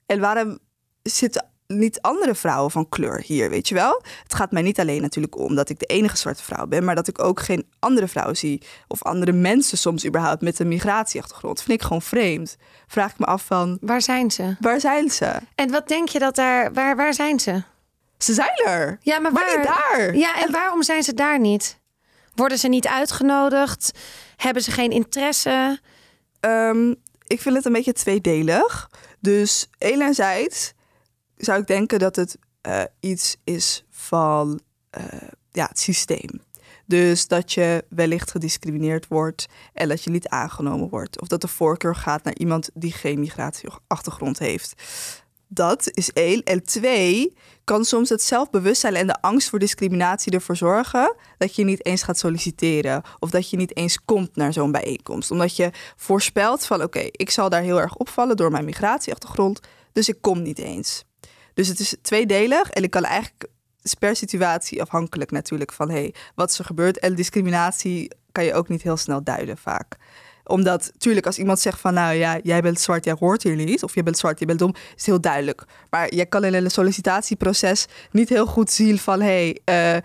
[0.07, 0.59] En waarom
[1.03, 4.03] zitten niet andere vrouwen van kleur hier, weet je wel?
[4.23, 6.95] Het gaat mij niet alleen natuurlijk om dat ik de enige zwarte vrouw ben, maar
[6.95, 11.63] dat ik ook geen andere vrouw zie of andere mensen soms überhaupt met een migratieachtergrond.
[11.63, 12.57] Vind ik gewoon vreemd.
[12.87, 13.79] Vraag ik me af van.
[13.81, 14.57] Waar zijn ze?
[14.61, 15.33] Waar zijn ze?
[15.55, 16.73] En wat denk je dat daar.
[16.73, 17.63] Waar, waar zijn ze?
[18.19, 18.99] Ze zijn er.
[19.01, 19.59] Ja, maar Maar waar?
[19.59, 20.17] niet daar.
[20.17, 21.79] Ja, en waarom zijn ze daar niet?
[22.35, 23.99] Worden ze niet uitgenodigd?
[24.37, 25.81] Hebben ze geen interesse?
[26.41, 26.91] Ehm,
[27.27, 28.91] ik vind het een beetje tweedelig.
[29.21, 30.73] Dus enerzijds
[31.39, 34.61] zou ik denken dat het eh, iets is van
[34.91, 35.05] eh,
[35.51, 36.47] ja, het systeem.
[36.87, 41.21] Dus dat je wellicht gediscrimineerd wordt en dat je niet aangenomen wordt.
[41.21, 44.75] Of dat de voorkeur gaat naar iemand die geen migratieachtergrond heeft.
[45.49, 46.43] Dat is één.
[46.43, 51.65] En twee, kan soms het zelfbewustzijn en de angst voor discriminatie ervoor zorgen dat je
[51.65, 53.03] niet eens gaat solliciteren.
[53.19, 55.31] Of dat je niet eens komt naar zo'n bijeenkomst.
[55.31, 59.61] Omdat je voorspelt van oké, ik zal daar heel erg opvallen door mijn migratieachtergrond.
[59.93, 61.05] Dus ik kom niet eens.
[61.59, 63.47] Dus het is tweedelig en ik kan eigenlijk
[63.99, 66.99] per situatie afhankelijk natuurlijk van hey, wat er gebeurd.
[66.99, 69.97] En discriminatie kan je ook niet heel snel duiden vaak
[70.49, 73.83] omdat, tuurlijk, als iemand zegt van, nou ja, jij bent zwart, jij hoort hier niet.
[73.83, 75.65] Of je bent zwart, je bent dom, is heel duidelijk.
[75.91, 80.01] Maar jij kan in een sollicitatieproces niet heel goed zien van, hé, hey, uh,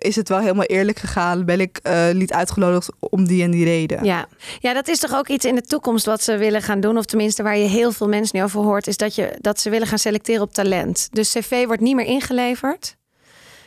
[0.00, 1.44] is het wel helemaal eerlijk gegaan?
[1.44, 4.04] Ben ik uh, niet uitgenodigd om die en die reden?
[4.04, 4.26] Ja.
[4.58, 6.98] ja, dat is toch ook iets in de toekomst wat ze willen gaan doen.
[6.98, 8.86] Of tenminste waar je heel veel mensen nu over hoort.
[8.86, 11.08] Is dat, je, dat ze willen gaan selecteren op talent.
[11.12, 12.96] Dus cv wordt niet meer ingeleverd.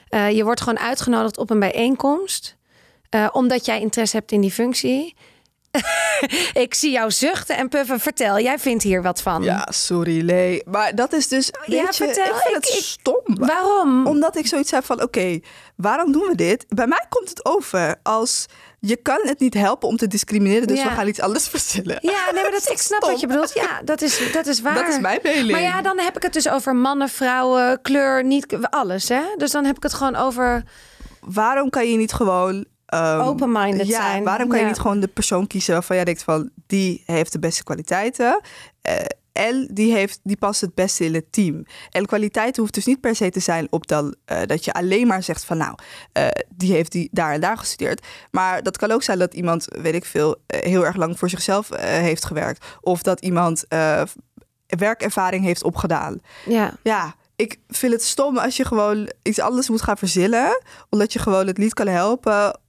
[0.09, 2.57] Uh, je wordt gewoon uitgenodigd op een bijeenkomst.
[3.15, 5.15] Uh, omdat jij interesse hebt in die functie.
[6.63, 7.99] ik zie jou zuchten en puffen.
[7.99, 9.43] Vertel, jij vindt hier wat van.
[9.43, 10.63] Ja, sorry, Lee.
[10.65, 11.51] Maar dat is dus.
[11.65, 12.35] Weet ja, je, vertel.
[12.35, 13.21] Ik vind het ik, stom.
[13.25, 14.07] Waarom?
[14.07, 15.43] Omdat ik zoiets heb van: oké, okay,
[15.75, 16.65] waarom doen we dit?
[16.67, 18.45] Bij mij komt het over als.
[18.79, 20.83] Je kan het niet helpen om te discrimineren, dus Ja.
[20.83, 21.97] we gaan iets anders verzinnen.
[22.01, 23.53] Ja, nee, maar dat, ik snap wat je bedoelt.
[23.53, 24.75] Ja, dat is, dat is waar.
[24.75, 25.51] Dat is mijn mening.
[25.51, 29.09] Maar ja, dan heb ik het dus over mannen, vrouwen, kleur, niet alles.
[29.09, 29.21] Hè?
[29.37, 30.63] Dus dan heb ik het gewoon over
[31.25, 32.65] Waarom kan je niet gewoon.
[32.93, 34.23] Ehm, open-minded ja, zijn.
[34.23, 37.39] waarom kan je niet gewoon de persoon kiezen waarvan jij denkt van die heeft de
[37.39, 38.41] beste kwaliteiten
[38.81, 38.95] eh,
[39.31, 41.65] en die, heeft, die past het beste in het team.
[41.89, 45.07] En kwaliteit hoeft dus niet per se te zijn op dan, eh, dat je alleen
[45.07, 45.75] maar zegt van nou,
[46.11, 48.05] eh, die heeft die daar en daar gestudeerd.
[48.31, 51.69] Maar dat kan ook zijn dat iemand, weet ik veel, heel erg lang voor zichzelf
[51.79, 52.65] heeft gewerkt.
[52.81, 53.65] Of dat iemand
[54.67, 56.19] werkervaring heeft opgedaan.
[56.45, 56.73] Ja.
[56.83, 60.61] Ja, ik vind het stom als je gewoon iets anders moet gaan verzinnen.
[60.89, 62.59] Omdat je gewoon het niet kan helpen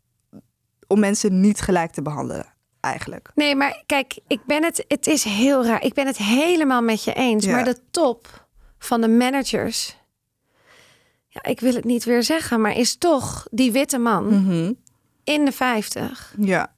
[0.87, 2.47] om mensen niet gelijk te behandelen.
[2.81, 3.31] Eigenlijk.
[3.35, 5.83] Nee, maar kijk, ik ben het, het is heel raar.
[5.83, 7.45] Ik ben het helemaal met je eens.
[7.45, 7.53] Ja.
[7.53, 8.47] Maar de top
[8.79, 9.97] van de managers,
[11.29, 14.73] ja, ik wil het niet weer zeggen, maar is toch die witte man Mhm.
[15.25, 16.73] in de 50 Ja.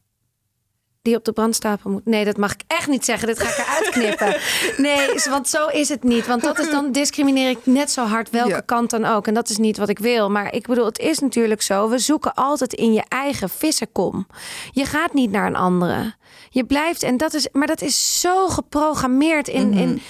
[1.06, 2.04] Die op de brandstapel moet.
[2.06, 3.26] Nee, dat mag ik echt niet zeggen.
[3.28, 4.36] Dit ga ik eruit knippen.
[4.86, 6.26] Nee, want zo is het niet.
[6.26, 8.60] Want dat is dan discrimineer ik net zo hard welke Ja.
[8.60, 9.26] kant dan ook.
[9.26, 10.30] En dat is niet wat ik wil.
[10.30, 11.88] Maar ik bedoel, het is natuurlijk zo.
[11.88, 14.26] We zoeken altijd in je eigen vissenkom.
[14.70, 16.14] Je gaat niet naar een andere.
[16.50, 17.48] Je blijft en dat is.
[17.52, 19.68] Maar dat is zo geprogrammeerd in.
[19.68, 19.78] Mhm.
[19.78, 20.00] in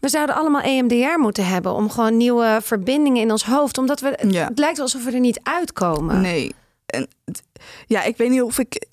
[0.00, 3.78] we zouden allemaal EMDR moeten hebben om gewoon nieuwe verbindingen in ons hoofd.
[3.78, 4.18] Omdat we.
[4.28, 4.48] Ja.
[4.48, 6.20] Het lijkt alsof we er niet uitkomen.
[6.20, 6.54] Nee.
[6.86, 7.08] En,
[7.86, 8.86] ja, ik weet niet of ik...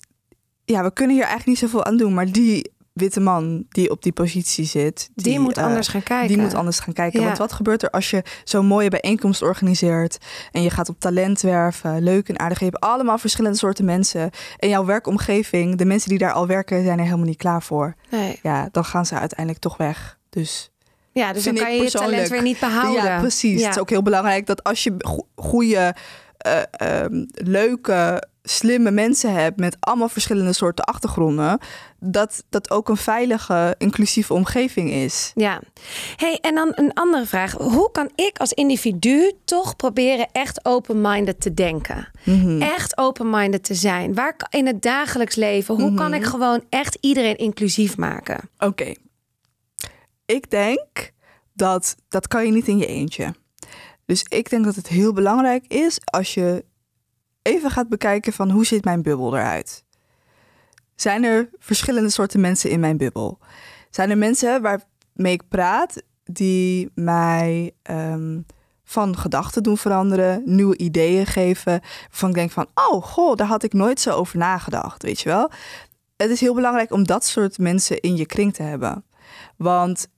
[0.66, 2.14] Ja, we kunnen hier eigenlijk niet zoveel aan doen.
[2.14, 5.10] Maar die witte man die op die positie zit...
[5.14, 6.28] Die, moet eh, anders gaan kijken.
[6.28, 7.20] Die moet anders gaan kijken.
[7.20, 7.26] Ja.
[7.26, 10.18] Want wat gebeurt er als je zo'n mooie bijeenkomst organiseert
[10.52, 12.58] en je gaat op talent werven, leuk en aardig.
[12.58, 14.30] Je hebt allemaal verschillende soorten mensen.
[14.58, 17.94] En jouw werkomgeving, de mensen die daar al werken, zijn er helemaal niet klaar voor.
[18.10, 18.38] Nee.
[18.42, 20.18] Ja, dan gaan ze uiteindelijk toch weg.
[20.30, 20.70] Dus
[21.12, 23.04] Ja, dus dan kan je je talent weer niet behouden.
[23.04, 23.60] ja, precies.
[23.60, 23.66] Ja.
[23.66, 25.94] Het is ook heel belangrijk dat als je go- goede,
[26.46, 26.62] eh,
[27.02, 31.58] ehm, leuke, slimme mensen hebt met allemaal verschillende soorten achtergronden,
[31.98, 35.32] dat dat ook een veilige, inclusieve omgeving is.
[35.34, 35.60] Ja.
[36.16, 37.52] Hey, en dan een andere vraag.
[37.52, 42.10] Hoe kan ik als individu toch proberen echt open-minded te denken?
[42.24, 42.62] Mhm.
[42.62, 44.14] Echt open-minded te zijn?
[44.14, 48.50] Waar in het dagelijks leven, hoe kan ik gewoon echt iedereen inclusief maken?
[48.58, 48.94] Oké.
[50.26, 51.12] Ik denk
[51.52, 53.34] dat dat kan je niet in je eentje.
[54.06, 56.64] Dus ik denk dat het heel belangrijk is als je
[57.42, 59.84] even gaat bekijken van hoe ziet mijn bubbel eruit.
[60.94, 63.38] Zijn er verschillende soorten mensen in mijn bubbel?
[63.90, 68.40] Zijn er mensen waarmee ik praat die mij ehm,
[68.84, 73.62] van gedachten doen veranderen, nieuwe ideeën geven, waarvan ik denk van, oh goh, daar had
[73.62, 75.50] ik nooit zo over nagedacht, weet je wel?
[76.16, 79.04] Het is heel belangrijk om dat soort mensen in je kring te hebben.
[79.56, 80.08] Want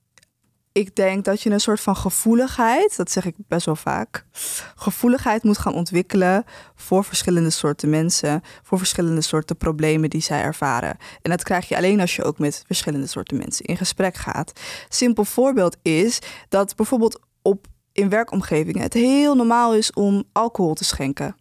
[0.79, 4.25] ik denk dat je een soort van gevoeligheid, dat zeg ik best wel vaak,
[4.75, 10.97] gevoeligheid moet gaan ontwikkelen voor verschillende soorten mensen, voor verschillende soorten problemen die zij ervaren.
[11.23, 14.53] En dat krijg je alleen als je ook met verschillende soorten mensen in gesprek gaat.
[14.89, 16.19] Simpel voorbeeld is
[16.49, 21.37] dat bijvoorbeeld op in werkomgevingen het heel normaal is om alcohol te schenken.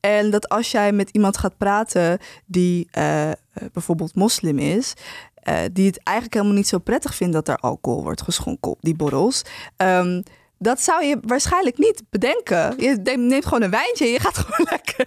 [0.00, 3.30] En dat als jij met iemand gaat praten die uh,
[3.72, 4.94] bijvoorbeeld moslim is,
[5.48, 8.78] uh, die het eigenlijk helemaal niet zo prettig vindt dat er alcohol wordt geschonken op
[8.80, 9.42] die borrels.
[9.76, 10.22] Um,
[10.58, 12.74] dat zou je waarschijnlijk niet bedenken.
[12.78, 15.06] Je neemt gewoon een wijntje en je gaat gewoon lekker,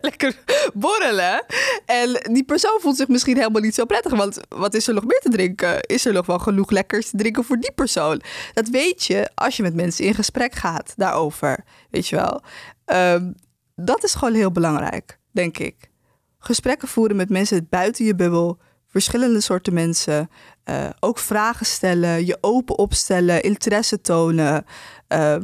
[0.00, 0.36] lekker
[0.74, 1.44] borrelen.
[1.86, 4.12] En die persoon voelt zich misschien helemaal niet zo prettig.
[4.12, 5.80] Want wat is er nog meer te drinken?
[5.80, 8.22] Is er nog wel genoeg lekkers te drinken voor die persoon?
[8.52, 11.64] Dat weet je als je met mensen in gesprek gaat daarover.
[11.90, 12.42] Weet je wel.
[13.14, 13.34] Um,
[13.74, 15.90] dat is gewoon heel belangrijk, denk ik.
[16.38, 18.58] Gesprekken voeren met mensen buiten je bubbel.
[18.92, 20.30] Verschillende soorten mensen.
[20.64, 24.64] Uh, ook vragen stellen, je open opstellen, interesse tonen.
[25.08, 25.36] Uh,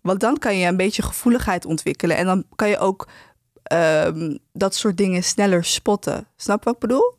[0.00, 2.16] want dan kan je een beetje gevoeligheid ontwikkelen.
[2.16, 3.08] En dan kan je ook
[3.72, 6.26] uh, dat soort dingen sneller spotten.
[6.36, 7.14] Snap wat ik bedoel?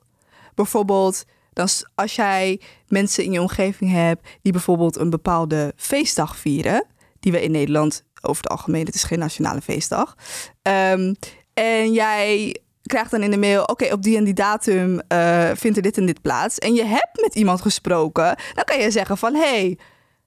[0.55, 6.85] Bijvoorbeeld, dan, als jij mensen in je omgeving hebt die bijvoorbeeld een bepaalde feestdag vieren,
[7.19, 10.15] die we in Nederland over het algemeen, het is geen nationale feestdag.
[10.61, 11.15] Um,
[11.53, 15.77] en jij krijgt dan in de mail: oké, op die en die datum uh, vindt
[15.77, 16.57] er dit en dit plaats.
[16.57, 19.77] En je hebt met iemand gesproken, dan kan je zeggen: van hé, hey,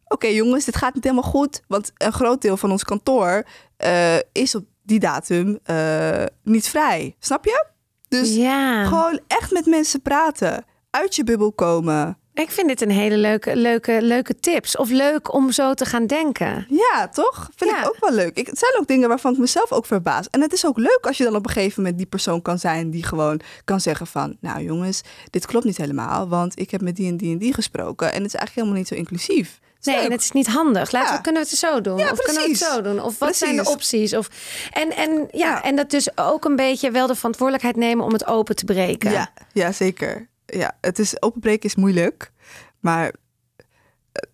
[0.09, 1.63] oké jongens, dit gaat niet helemaal goed.
[1.69, 3.47] Want een groot deel van ons kantoor
[3.85, 7.17] uh, is op die datum uh, niet vrij.
[7.19, 7.67] Snap je?
[8.09, 8.85] Dus ja.
[8.85, 12.19] gewoon echt met mensen praten, uit je bubbel komen.
[12.37, 14.77] Ik vind dit een hele leuke, leuke, leuke tips.
[14.77, 16.67] Of leuk om zo te gaan denken.
[16.69, 17.51] Ja, toch?
[17.57, 17.81] Vind ja.
[17.81, 18.37] ik ook wel leuk.
[18.37, 20.31] Ik, het zijn ook dingen waarvan ik mezelf ook verbaas.
[20.31, 22.59] En het is ook leuk als je dan op een gegeven moment die persoon kan
[22.59, 26.81] zijn die gewoon kan zeggen van, nou jongens, dit klopt niet helemaal, want ik heb
[26.81, 29.61] met die en die en die gesproken en het is eigenlijk helemaal niet zo inclusief.
[29.83, 30.93] Nee, en het is niet handig.
[30.93, 31.17] Laten ja.
[31.17, 31.99] we, kunnen we het zo doen?
[31.99, 32.97] Ja, of kunnen we het zo doen?
[33.03, 33.39] Of wat precies.
[33.39, 34.15] zijn de opties?
[34.15, 34.29] Of,
[34.73, 38.13] en, en, ja, ja, en dat dus ook een beetje wel de verantwoordelijkheid nemen om
[38.13, 39.11] het open te breken.
[39.11, 42.33] Ja, ja zeker ja, het is openbreken is moeilijk.
[42.81, 43.13] Maar eh,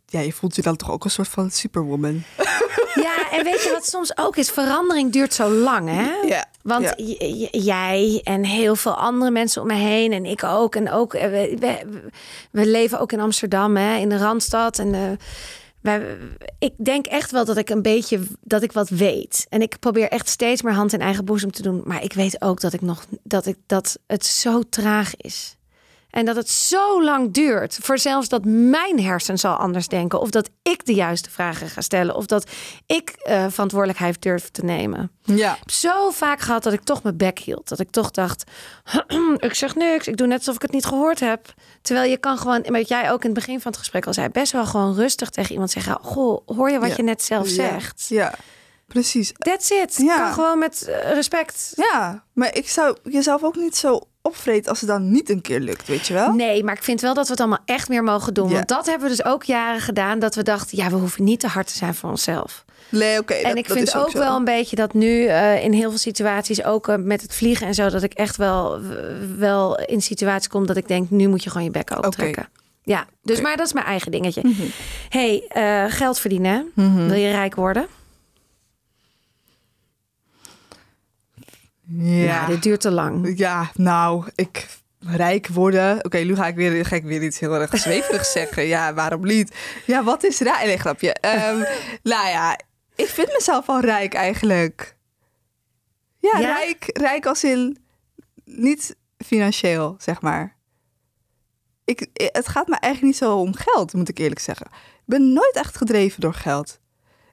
[0.06, 2.22] ja, je voelt je dan toch ook een soort van superwoman.
[2.94, 4.50] Ja, en weet je wat soms ook is?
[4.50, 6.10] Verandering duurt zo lang, hè?
[6.26, 6.44] Ja.
[6.62, 6.92] Want
[7.50, 10.74] jij en heel veel andere mensen om me heen en ik ook.
[10.74, 12.02] En ook, eh, we, we,
[12.50, 14.78] we leven ook in Amsterdam, hè, in de Randstad.
[14.78, 15.10] En uh,
[15.80, 16.16] wij,
[16.58, 19.46] ik denk echt wel dat ik een beetje dat ik wat weet.
[19.48, 21.82] En ik probeer echt steeds meer hand in eigen boezem te doen.
[21.84, 25.56] Maar ik weet ook dat ik nog dat ik dat het zo traag is.
[26.12, 30.20] En dat het zo lang duurt voor zelfs dat mijn hersen zal anders denken.
[30.20, 32.14] Of dat ik de juiste vragen ga stellen.
[32.14, 32.50] Of dat
[32.86, 35.10] ik uh, verantwoordelijkheid durf te nemen.
[35.22, 35.58] Ja.
[35.66, 37.68] Zo vaak gehad dat ik toch mijn bek hield.
[37.68, 38.50] Dat ik toch dacht,
[39.36, 40.06] ik zeg niks.
[40.06, 41.54] Ik doe net alsof ik het niet gehoord heb.
[41.82, 44.28] Terwijl je kan gewoon, wat jij ook in het begin van het gesprek al zei,
[44.28, 45.98] best wel gewoon rustig tegen iemand zeggen.
[46.02, 46.94] Goh, hoor je wat ja.
[46.96, 47.54] je net zelf ja.
[47.54, 48.06] zegt?
[48.08, 48.34] Ja.
[48.86, 49.32] Precies.
[49.38, 49.96] That's it.
[49.96, 50.16] Ja.
[50.16, 51.72] Kan gewoon met uh, respect.
[51.76, 55.60] Ja, maar ik zou jezelf ook niet zo opvreet als het dan niet een keer
[55.60, 56.32] lukt, weet je wel?
[56.32, 58.48] Nee, maar ik vind wel dat we het allemaal echt meer mogen doen.
[58.48, 58.54] Ja.
[58.54, 60.18] Want dat hebben we dus ook jaren gedaan.
[60.18, 62.64] Dat we dachten, ja, we hoeven niet te hard te zijn voor onszelf.
[62.88, 63.32] Nee, oké.
[63.32, 65.98] Okay, en ik vind ook, ook wel een beetje dat nu uh, in heel veel
[65.98, 68.80] situaties, ook uh, met het vliegen en zo, dat ik echt wel,
[69.36, 72.42] wel in situaties kom dat ik denk, nu moet je gewoon je bek open trekken.
[72.42, 72.60] Okay.
[72.84, 73.48] Ja, dus okay.
[73.48, 74.40] maar dat is mijn eigen dingetje.
[74.44, 74.70] Mm -hmm.
[75.08, 76.70] hey, uh, geld verdienen.
[76.74, 77.08] Mm -hmm.
[77.08, 77.86] Wil je rijk worden?
[81.96, 82.24] Ja.
[82.24, 83.38] ja, dit duurt te lang.
[83.38, 84.66] Ja, nou, ik
[84.98, 85.96] rijk worden.
[85.96, 88.66] Oké, okay, nu ga ik, weer, ga ik weer iets heel erg zweverigs zeggen.
[88.66, 89.54] Ja, waarom niet?
[89.86, 90.64] Ja, wat is rijk?
[90.64, 91.16] Nee, grapje.
[91.20, 91.66] Um,
[92.12, 92.58] nou ja,
[92.94, 94.96] ik vind mezelf al rijk eigenlijk.
[96.18, 97.78] Ja, ja, Rijk, rijk als in
[98.44, 100.56] niet financieel, zeg maar.
[101.84, 104.66] Ik, het gaat me eigenlijk niet zo om geld, moet ik eerlijk zeggen.
[104.66, 106.80] Ik ben nooit echt gedreven door geld.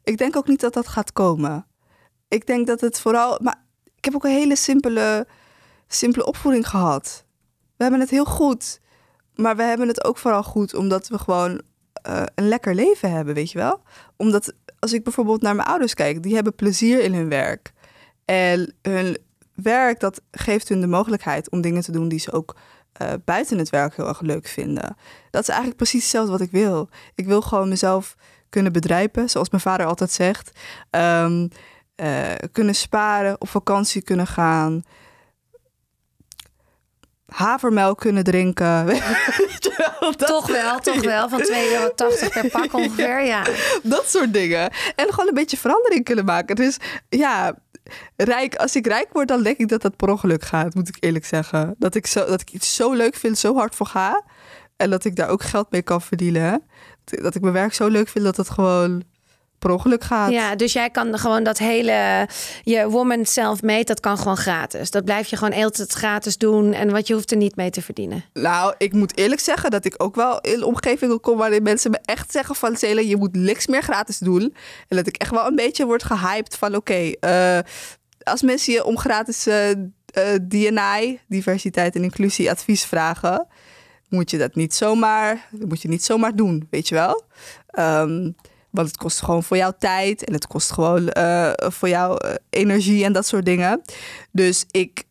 [0.03, 1.67] Ik denk ook niet dat dat gaat komen.
[2.27, 3.39] Ik denk dat het vooral...
[3.41, 3.67] Maar
[3.99, 5.27] ik heb ook een hele simpele,
[5.87, 7.23] simpele opvoeding gehad.
[7.75, 8.79] We hebben het heel goed.
[9.35, 11.61] Maar we hebben het ook vooral goed omdat we gewoon
[12.07, 13.81] uh, een lekker leven hebben, weet je wel?
[14.15, 17.73] Omdat als ik bijvoorbeeld naar mijn ouders kijk, die hebben plezier in hun werk.
[18.25, 19.17] En hun
[19.55, 22.55] werk, dat geeft hun de mogelijkheid om dingen te doen die ze ook
[23.01, 24.95] uh, buiten het werk heel erg leuk vinden.
[25.31, 26.89] Dat is eigenlijk precies hetzelfde wat ik wil.
[27.15, 28.15] Ik wil gewoon mezelf
[28.49, 30.59] kunnen bedrijven, zoals mijn vader altijd zegt.
[30.91, 31.49] Um,
[32.01, 34.83] uh, kunnen sparen, op vakantie kunnen gaan,
[37.25, 38.85] havermelk kunnen drinken.
[40.07, 41.29] dat, toch wel, toch wel.
[41.29, 43.43] Van 2,80 euro per pak ongeveer, ja.
[43.83, 44.71] Dat soort dingen.
[44.95, 46.55] En gewoon een beetje verandering kunnen maken.
[46.55, 46.77] Dus
[47.09, 47.55] ja,
[48.15, 50.97] rijk, als ik rijk word, dan denk ik dat dat per ongeluk gaat, moet ik
[50.99, 51.75] eerlijk zeggen.
[51.77, 54.23] Dat ik, zo, dat ik iets zo leuk vind, zo hard voor ga.
[54.77, 56.63] En dat ik daar ook geld mee kan verdienen.
[57.03, 59.03] Dat ik mijn werk zo leuk vind dat het gewoon
[59.59, 60.31] per ongeluk gaat.
[60.31, 62.27] Ja, dus jij kan gewoon dat hele,
[62.63, 64.91] je woman self-made, dat kan gewoon gratis.
[64.91, 67.81] Dat blijf je gewoon altijd gratis doen en wat je hoeft er niet mee te
[67.81, 68.25] verdienen.
[68.33, 71.99] Nou, ik moet eerlijk zeggen dat ik ook wel in omgevingen kom waarin mensen me
[72.05, 74.55] echt zeggen van Cela, je moet niks meer gratis doen.
[74.87, 77.59] En dat ik echt wel een beetje word gehyped van oké, eh,
[78.23, 79.75] als mensen je om gratis uh, uh,
[80.47, 83.47] DNI, diversiteit en inclusie advies vragen,
[84.09, 87.23] moet je dat niet zomaar, moet je niet zomaar doen, weet je wel.
[87.79, 88.35] Um,
[88.69, 92.17] want het kost gewoon voor jouw tijd en het kost gewoon uh, voor jouw
[92.49, 93.81] energie en dat soort dingen.
[94.31, 95.03] Dus ik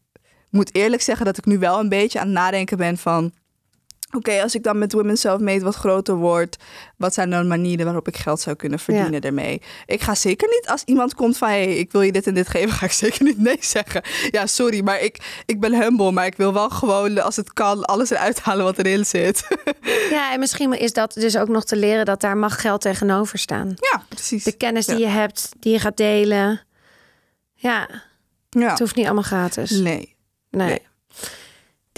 [0.50, 3.32] moet eerlijk zeggen dat ik nu wel een beetje aan het nadenken ben van
[4.16, 6.56] Oké, als ik dan met Women Self-Made wat groter word,
[6.96, 9.20] wat zijn dan manieren waarop ik geld zou kunnen verdienen ja.
[9.20, 9.62] daarmee?
[9.86, 12.48] Ik ga zeker niet als iemand komt van, hey, ik wil je dit en dit
[12.48, 14.02] geven, ga ik zeker niet nee zeggen.
[14.30, 17.84] Ja, sorry, maar ik, ik ben humble, maar ik wil wel gewoon, als het kan,
[17.84, 19.46] alles eruit halen wat erin zit.
[20.10, 23.38] Ja, en misschien is dat dus ook nog te leren dat daar mag geld tegenover
[23.38, 23.74] staan.
[23.76, 24.44] Ja, precies.
[24.44, 26.60] De kennis die je hebt, die je gaat delen.
[27.54, 27.88] Ja,
[28.48, 28.70] ja.
[28.70, 29.70] het hoeft niet allemaal gratis.
[29.70, 30.16] Nee.
[30.50, 30.68] Nee.
[30.68, 30.87] nee.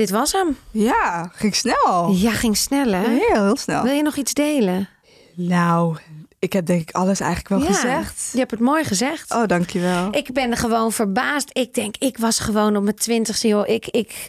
[0.00, 0.56] Dit was hem.
[0.70, 2.10] Ja, ging snel.
[2.10, 3.08] Ja, ging snel hè?
[3.08, 3.82] Heel, heel snel.
[3.82, 4.88] Wil je nog iets delen?
[5.34, 5.96] Nou,
[6.38, 8.28] ik heb denk ik alles eigenlijk wel ja, gezegd.
[8.32, 9.34] Je hebt het mooi gezegd.
[9.34, 10.08] Oh, dankjewel.
[10.14, 11.48] Ik ben gewoon verbaasd.
[11.52, 13.68] Ik denk, ik was gewoon op mijn twintigste, joh.
[13.68, 14.28] Ik, ik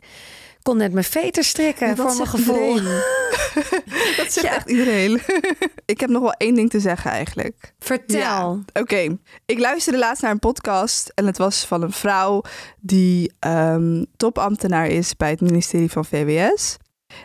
[0.61, 2.73] kon net mijn veter strikken Ja, voor mijn gevoel.
[4.17, 4.55] dat zegt Ja.
[4.55, 5.21] echt iedereen.
[5.85, 7.73] ik heb nog wel één ding te zeggen eigenlijk.
[7.79, 8.17] Vertel.
[8.19, 12.41] Ja, Oké, ik luisterde laatst naar een podcast en het was van een vrouw
[12.79, 16.77] die ehm, topambtenaar is bij het ministerie van VWS.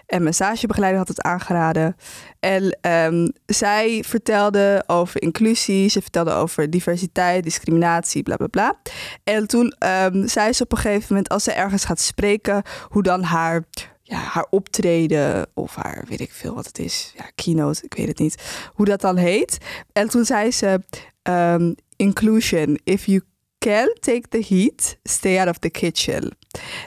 [0.07, 1.97] En massagebegeleider had het aangeraden.
[2.41, 8.81] En ehm, zij vertelde over inclusie, ze vertelde over diversiteit, discriminatie, bla bla bla.
[9.25, 13.03] En toen ehm, zei ze op een gegeven moment, als ze ergens gaat spreken, hoe
[13.03, 13.65] dan haar,
[14.03, 18.09] ja, haar optreden of haar, weet ik veel wat het is, ja, keynote, ik weet
[18.09, 18.43] het niet,
[18.75, 19.59] hoe dat dan heet.
[19.93, 20.83] En toen zei ze,
[21.23, 23.21] ehm, inclusion, if you
[23.59, 26.37] can take the heat, stay out of the kitchen.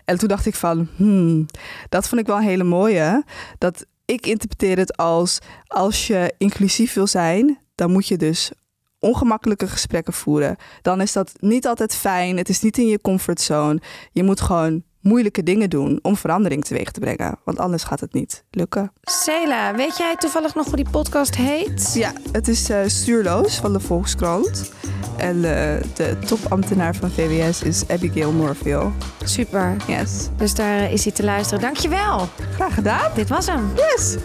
[0.06, 1.46] En toen dacht ik van, hmm,
[1.90, 3.24] dat vond ik wel een hele mooie.
[3.58, 8.52] Dat ik interpreteer het als, als je inclusief wil zijn, dan moet je dus
[9.00, 10.56] ongemakkelijke gesprekken voeren.
[10.82, 12.38] Dan is dat niet altijd fijn.
[12.38, 13.82] Het is niet in je comfortzone.
[14.12, 17.40] Je moet gewoon moeilijke dingen doen om verandering teweeg te brengen.
[17.44, 18.92] Want anders gaat het niet lukken.
[19.02, 21.92] Cela, weet jij toevallig nog hoe die podcast heet?
[21.94, 24.72] Ja, het is eh, Stuurloos van de Volkskrant.
[25.20, 28.90] En eh, de topambtenaar van VWS is Abigail Morville.
[29.24, 29.76] Super.
[29.88, 30.30] Yes.
[30.38, 31.62] Dus daar is hij te luisteren.
[31.62, 32.28] Dankjewel.
[32.54, 33.12] Graag gedaan.
[33.16, 33.72] Dit was hem.
[33.76, 34.16] Yes.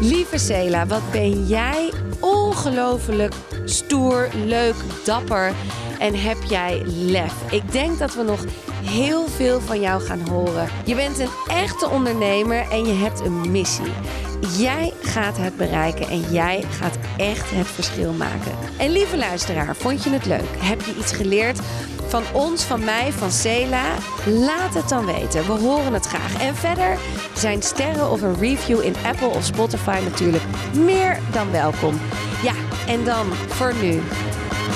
[0.00, 3.34] Lieve Cela, wat ben jij ongelooflijk
[3.64, 4.74] stoer, leuk,
[5.04, 5.52] dapper
[5.98, 7.32] en heb jij lef.
[7.50, 8.44] Ik denk dat we nog
[8.84, 10.68] heel veel van jou gaan horen.
[10.84, 13.92] Je bent een echte ondernemer en je hebt een missie.
[14.40, 18.52] Jij gaat het bereiken en jij gaat echt het verschil maken.
[18.78, 20.48] En lieve luisteraar, vond je het leuk?
[20.58, 21.60] Heb je iets geleerd
[22.06, 23.84] van ons, van mij, van Cela?
[24.26, 25.46] Laat het dan weten.
[25.46, 26.40] We horen het graag.
[26.40, 26.98] En verder
[27.34, 32.00] zijn sterren of een review in Apple of Spotify natuurlijk meer dan welkom.
[32.42, 32.54] Ja,
[32.86, 34.00] en dan voor nu.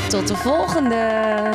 [0.08, 1.48] Tot de volgende!